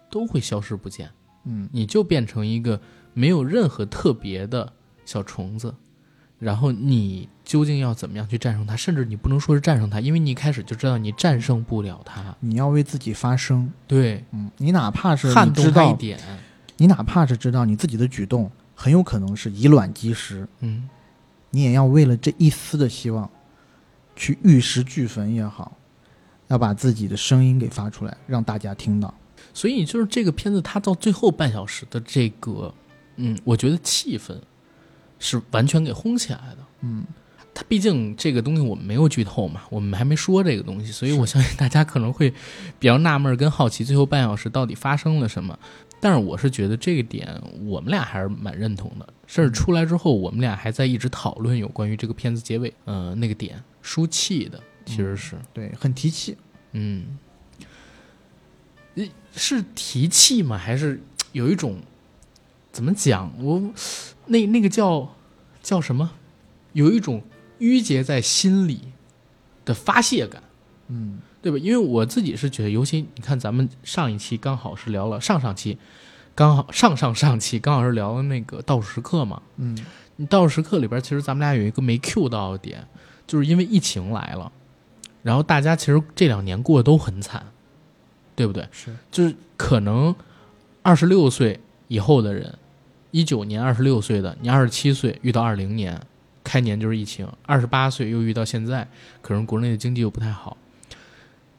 [0.09, 1.09] 都会消失不见，
[1.45, 2.79] 嗯你就变成一个
[3.13, 4.73] 没有任何特别的
[5.05, 5.73] 小虫子。
[6.39, 8.75] 然后你究竟要怎么样去战胜它？
[8.75, 12.35] 甚至你不能说是战胜它，因为你一开始就知道你战胜不了它。
[12.41, 13.71] 你要为自己发声。
[13.87, 16.19] 对，嗯，你哪怕是知道，动它一点，
[16.75, 20.89] 你哪怕是知道你自己的举动很有可能是以卵击石，嗯，
[21.51, 23.29] 你也要为了这一丝的希望，
[24.13, 25.77] 去玉石俱焚也好，
[26.47, 29.13] 要把自己的声音给发出来，让大家听到。
[29.53, 32.73] 所以就是这个片子，它到最后半小时的这个，
[33.17, 34.35] 嗯，我觉得气氛
[35.19, 36.57] 是完全给烘起来的。
[36.81, 37.03] 嗯，
[37.53, 42.29] 它毕竟这个东西我们没有剧透嘛，我们还没说这个东西，所以我相信大家可能会
[42.79, 45.57] 比较纳闷跟好奇，最后半小时到底发生了什么。
[45.99, 56.37] 但是我是觉得这个点我们俩还是蛮认同的，甚至出来之后，我们俩还在一直讨论有关于这个片子结尾，呃，那个点输气的，其实是，对，很提气。
[56.71, 57.17] 嗯，
[58.95, 59.05] 呃
[59.35, 60.57] 是提气吗？
[60.57, 61.81] 还是有一种
[62.71, 63.31] 怎么讲？
[63.39, 63.61] 我
[64.25, 65.15] 那那个叫
[65.61, 66.11] 叫什么？
[66.73, 67.21] 有一种
[67.59, 68.81] 淤结在心里
[69.65, 70.41] 的发泄感，
[70.87, 71.57] 嗯对吧？
[71.57, 75.77] 因为我自己是觉得，尤其你看咱们上一期刚好是聊了上上期，
[76.33, 79.41] 刚好上上上期刚好是聊了那个倒数时刻嘛。
[79.57, 79.77] 嗯
[80.15, 82.87] 你倒数时刻里边，其实咱们俩有一个没 Q 到的点，
[83.25, 84.51] 就是因为疫情来了，
[85.23, 87.43] 然后大家其实这两年过得都很惨，
[88.35, 88.67] 对不对？
[88.71, 90.13] 是就是可能
[90.81, 92.53] 二十六岁以后的人，
[93.11, 95.99] 一九年二十六岁的，你二十七岁遇到二零年
[96.43, 98.87] 开年就是疫情，二十八岁又遇到现在，
[99.21, 100.57] 可能国内的经济又不太好。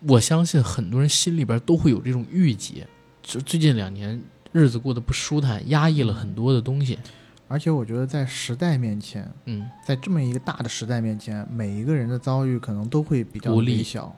[0.06, 2.86] 我相信很多人心里边都会有这种郁结，
[3.22, 6.98] 就最近两年日子过得不舒坦，压抑了很多的东西。
[7.46, 14.14] 而且我觉得在时代面前，嗯，在这么一个大的时代面前，每一个人的遭遇可能都会比较微小。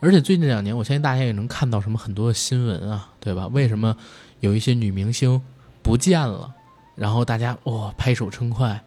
[0.00, 3.48] 而且最近两年，我相信大家也能看到什么很多的新闻啊，对吧？
[3.48, 3.96] 为什么
[4.40, 5.42] 有一些女明星
[5.82, 6.54] 不见了，
[6.94, 8.80] 然后大家哇、哦拍手称快，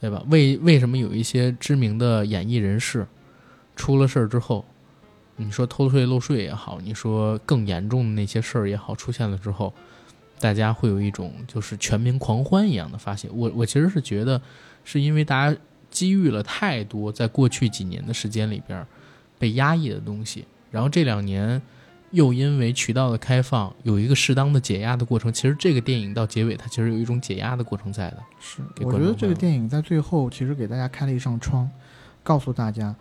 [0.00, 0.22] 对吧？
[0.28, 3.04] 为为什么有一些知名的演艺人士
[3.74, 4.64] 出了事儿之后，
[5.34, 9.74] 你说偷税漏税也好，你说更严重的那些事儿也好，出现了之后，
[10.38, 13.28] 大家会有一种就是全民狂欢一样的发泄。
[13.32, 14.40] 我我其实是觉得，
[14.84, 15.58] 是因为大家
[15.90, 18.86] 机遇了太多，在过去几年的时间里边儿
[19.38, 21.60] 被压抑的东西，然后这两年
[22.10, 25.32] 又因为渠道的开放，有一个适当的解压的过程。
[25.32, 28.22] 其实这个电影到结尾，它其实有一种解压的过程在的。
[28.38, 31.68] 是，我觉得这个电影在最后其实给大家开了一扇窗，
[32.22, 32.94] 告诉大家，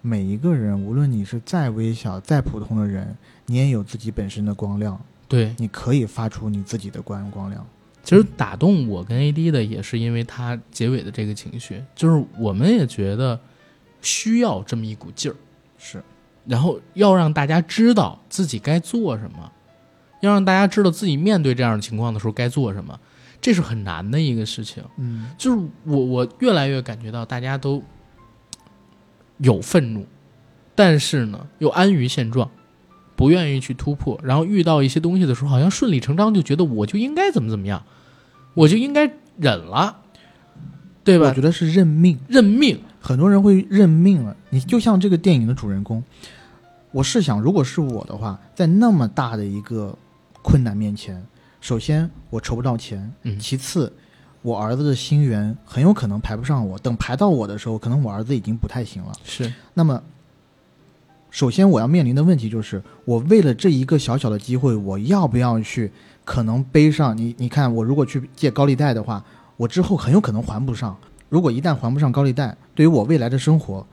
[0.00, 3.16] 每一个人，无论你是再微小、再普通的人，
[3.46, 5.00] 你也有自己本身的光亮，
[5.32, 7.66] 对，你可以发出你自己的光光亮。
[8.02, 13.40] 其实打动我跟 AD 的也是因为他结尾的这个情绪，就是我们也觉得
[14.02, 15.36] 需要这么一股劲儿，
[15.78, 16.02] 是，
[16.44, 19.50] 然后要让大家知道自己该做什么，
[20.20, 23.00] 要让大家知道自己面对这样的情况的时候该做什么，
[23.40, 24.84] 这是很难的一个事情。
[24.98, 25.30] 嗯。
[25.38, 27.82] 就是我我越来越感觉到大家都
[29.38, 30.04] 有愤怒，
[30.74, 32.50] 但是呢又安于现状，
[33.16, 37.82] 不愿意去突破，然后遇到一些东西的时候，好像顺理成章就觉得我就应该怎么怎么样，
[38.54, 39.98] 我就应该忍了。
[41.04, 41.40] 对吧我觉？
[41.40, 42.16] 得是认命。
[42.28, 44.36] 认命，很多人会认命了。
[44.50, 46.00] 你就像这个电影的主人公，
[46.92, 49.98] 我试想，如果是我的话，在那么大的一个
[50.42, 51.20] 困难面前，
[51.60, 53.92] 首先我筹不到钱，嗯其次
[54.42, 59.12] 我儿子的心源很有可能排不上我，等排到我的时候，可能我儿子已经不太行了。
[59.24, 60.00] 是那么，
[61.32, 65.90] 首先我要面临的问题就是，我为了这一个小小的机会，我要不要去
[66.26, 67.34] 可能背上你？
[67.38, 69.24] 你看，我如果去借高利贷的话，
[69.56, 70.94] 我之后很有可能还不上。
[71.30, 73.84] 如果一旦还不上高利贷，对于我未来的生活，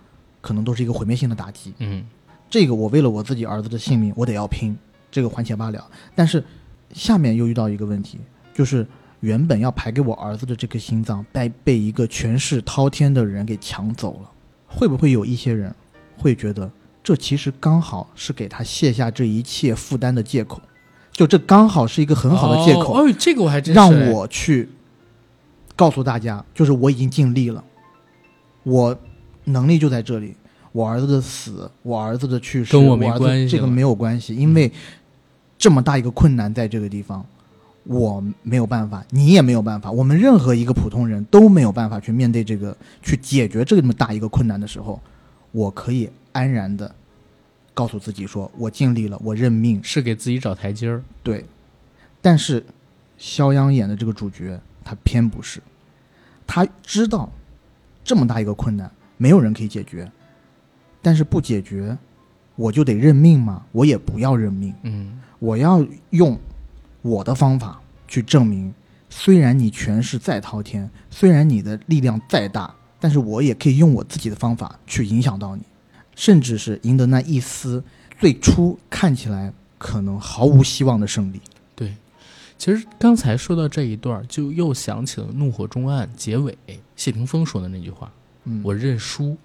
[0.42, 1.74] 可能都是一个毁灭性的打击。
[1.80, 2.06] 嗯
[2.50, 4.78] 这个我为了我自己儿子的性命，我得要拼，
[5.10, 5.88] 这个还钱罢了。
[6.14, 6.44] 但是
[6.92, 8.20] 下面又遇到一个问题，
[8.54, 8.86] 就是
[9.22, 14.30] 原本要排给我儿子的这颗心脏，被被一个权势滔天的人给抢走了。
[14.68, 15.74] 会不会有一些人
[16.18, 16.70] 会觉得，
[17.10, 20.62] 这其实刚好是给他卸下这一切负担的借口？
[21.12, 24.70] 就这刚好是一个很好的借口，哦，哦这个我还真让哎我去
[25.76, 27.64] 告诉大家，就是我已经尽力了，
[28.62, 28.96] 我
[29.46, 30.36] 能力就在这里。
[30.72, 34.72] 我儿子的死，我儿子的去世，跟我没关系这个没有关系，因为
[35.58, 37.26] 这么大一个困难在这个地方，
[37.86, 45.02] 我没有办法，你也没有办法，我们任何一个普通人都没有办法去面对这个，去解决这么大一个困难的时候，
[45.52, 46.94] 我可以安然的
[47.74, 51.02] 告诉自己说，我尽力了，我认命，是给自己找台阶儿。
[51.24, 51.46] 对，
[52.22, 52.66] 但是
[53.18, 55.62] 肖央演的这个主角，他偏不是，
[56.46, 57.30] 他知道
[58.04, 60.12] 这么大一个困难，没有人可以解决，
[61.02, 61.98] 但是不解决，
[62.56, 63.66] 我就得认命吗？
[63.72, 65.20] 我也不要认命，嗯。
[65.40, 66.38] 我要用
[67.02, 68.74] 我的方法去证明，
[69.10, 75.64] 虽然你权势再滔天，虽然你的力量再大，但是我也可以用我自己的方法去影响到你，
[76.20, 77.82] 甚至是赢得那一丝
[78.20, 81.40] 最初看起来可能毫无希望的胜利。
[81.78, 81.96] 对。
[82.58, 86.58] 其实刚才说到这一段儿，就又想起了《怒火中案》结尾
[86.98, 88.12] 谢霆锋说的那句话
[88.44, 89.38] ：“嗯，我认输。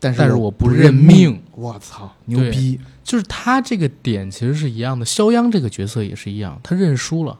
[0.00, 1.42] 但是但是我不不认命命。
[1.52, 7.38] 我操，牛逼！”就是他这个点其实是一样的，肖央这个角色也是一样，他认输了，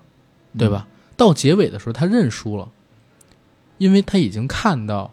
[0.57, 0.87] 对吧？
[1.17, 2.71] 到结尾的时候，他认输了，
[3.79, 5.13] 因为他已经看到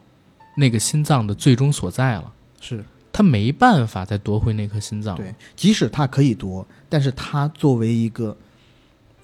[0.57, 5.15] 那个心脏的最终所在了，是他没办法再夺回那颗心脏。
[5.15, 8.35] 对，即使他可以夺，但是他作为一个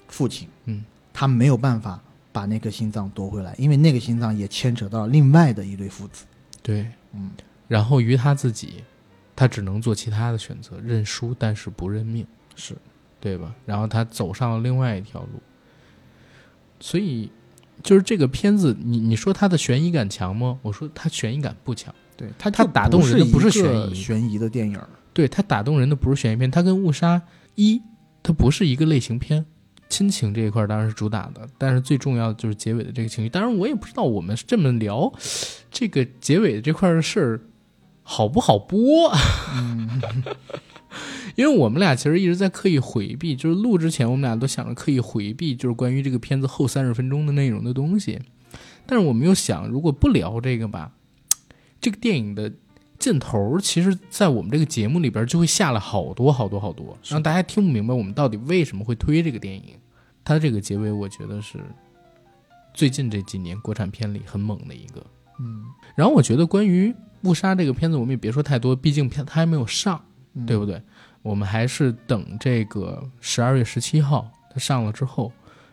[0.06, 6.24] 父亲，嗯，他没有办法把那颗心脏夺回来，因为那个心脏也牵扯到另外的一对父子。
[6.62, 7.32] 对，嗯，
[7.66, 8.84] 然后于他自己，
[9.34, 12.24] 他只能做其他的选择，认输，但是不认命，
[12.54, 12.76] 是
[13.18, 13.52] 对吧？
[13.66, 15.42] 然后他走上了另外一条路，
[16.78, 17.30] 所以
[17.82, 20.58] 就是这个片子，你你说它的悬疑感强吗？
[20.62, 21.94] 我说它悬疑感不强。
[22.16, 24.78] 对它它打动人的不是悬疑悬疑的电影，
[25.12, 27.20] 对它打动人的不是悬疑片，它跟《误杀
[27.54, 27.76] 一》
[28.22, 29.44] 它不是一个类型片。
[29.88, 33.28] 亲情这一块当然是主打的，但是最重要的就是结尾的这个情绪。
[33.28, 35.12] 当然，我也不知道我们这么聊
[35.68, 37.40] 这个结尾的这块的事儿
[38.04, 38.78] 好不好播，
[39.56, 40.00] 嗯，
[41.40, 48.20] 因为我们俩其实一直在刻意回避，就是录之前我们俩都想着刻意回避，就是关于这个片子后三十分钟的内容的东西。
[48.84, 50.92] 但是我们又想，如果不聊这个吧，
[51.80, 52.52] 这个电影的
[52.98, 59.72] 劲头，其实在我们这个节目里边就会下了好多好多好多，让大家听不明白我们到底为什么会推这个电影。
[60.22, 61.58] 它这个结尾，我觉得是
[62.74, 65.02] 最近这几年国产片里很猛的一个。
[65.38, 65.64] 嗯，
[65.94, 66.88] 然后我觉得关于
[67.22, 69.98] 《误杀》这个片子，我们也别说太多，毕竟片它还没有上。
[70.32, 70.64] 嗯对不？
[70.64, 70.80] 对？
[71.22, 75.32] 我们还是等这个十二月十七号它上了之后，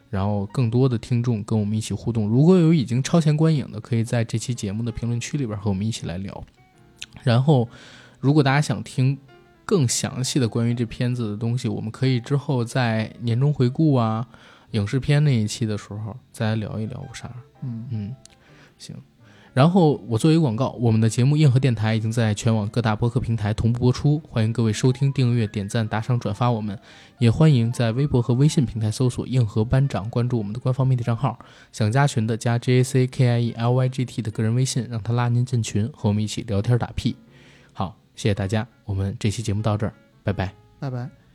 [0.09, 2.27] 然后更多的听众跟我们一起互动。
[2.27, 6.43] 如果有已经超前观影的，可以在这期节目的评论区里边和我们一起来聊。
[7.23, 7.67] 然后，
[8.19, 9.17] 如果大家想听
[9.65, 14.27] 更详细的关于这片子的东西，我们可以之后在年终回顾啊、
[14.71, 17.29] 影视片那一期的时候再来聊一聊误杀。
[17.61, 18.15] 嗯，嗯，
[18.77, 18.95] 行。
[19.57, 26.79] 然后我做一个广告，我们的节目《硬核电台》已经在全网各大播客平台同步播出，欢迎各位收听、订阅、点赞、打赏、转发我们，
[27.17, 31.39] 也欢迎在微博和微信平台搜索“硬核班长”，关注我们的官方媒体账号。
[31.71, 37.15] 想加群的加 J A C K I E L Y G T 的个人微信，让他拉您进群，和我们一起聊天打屁。
[37.73, 39.93] 好，谢谢大家，我们这期节目到这儿，
[40.23, 40.53] 拜拜。
[40.79, 41.26] 拜拜。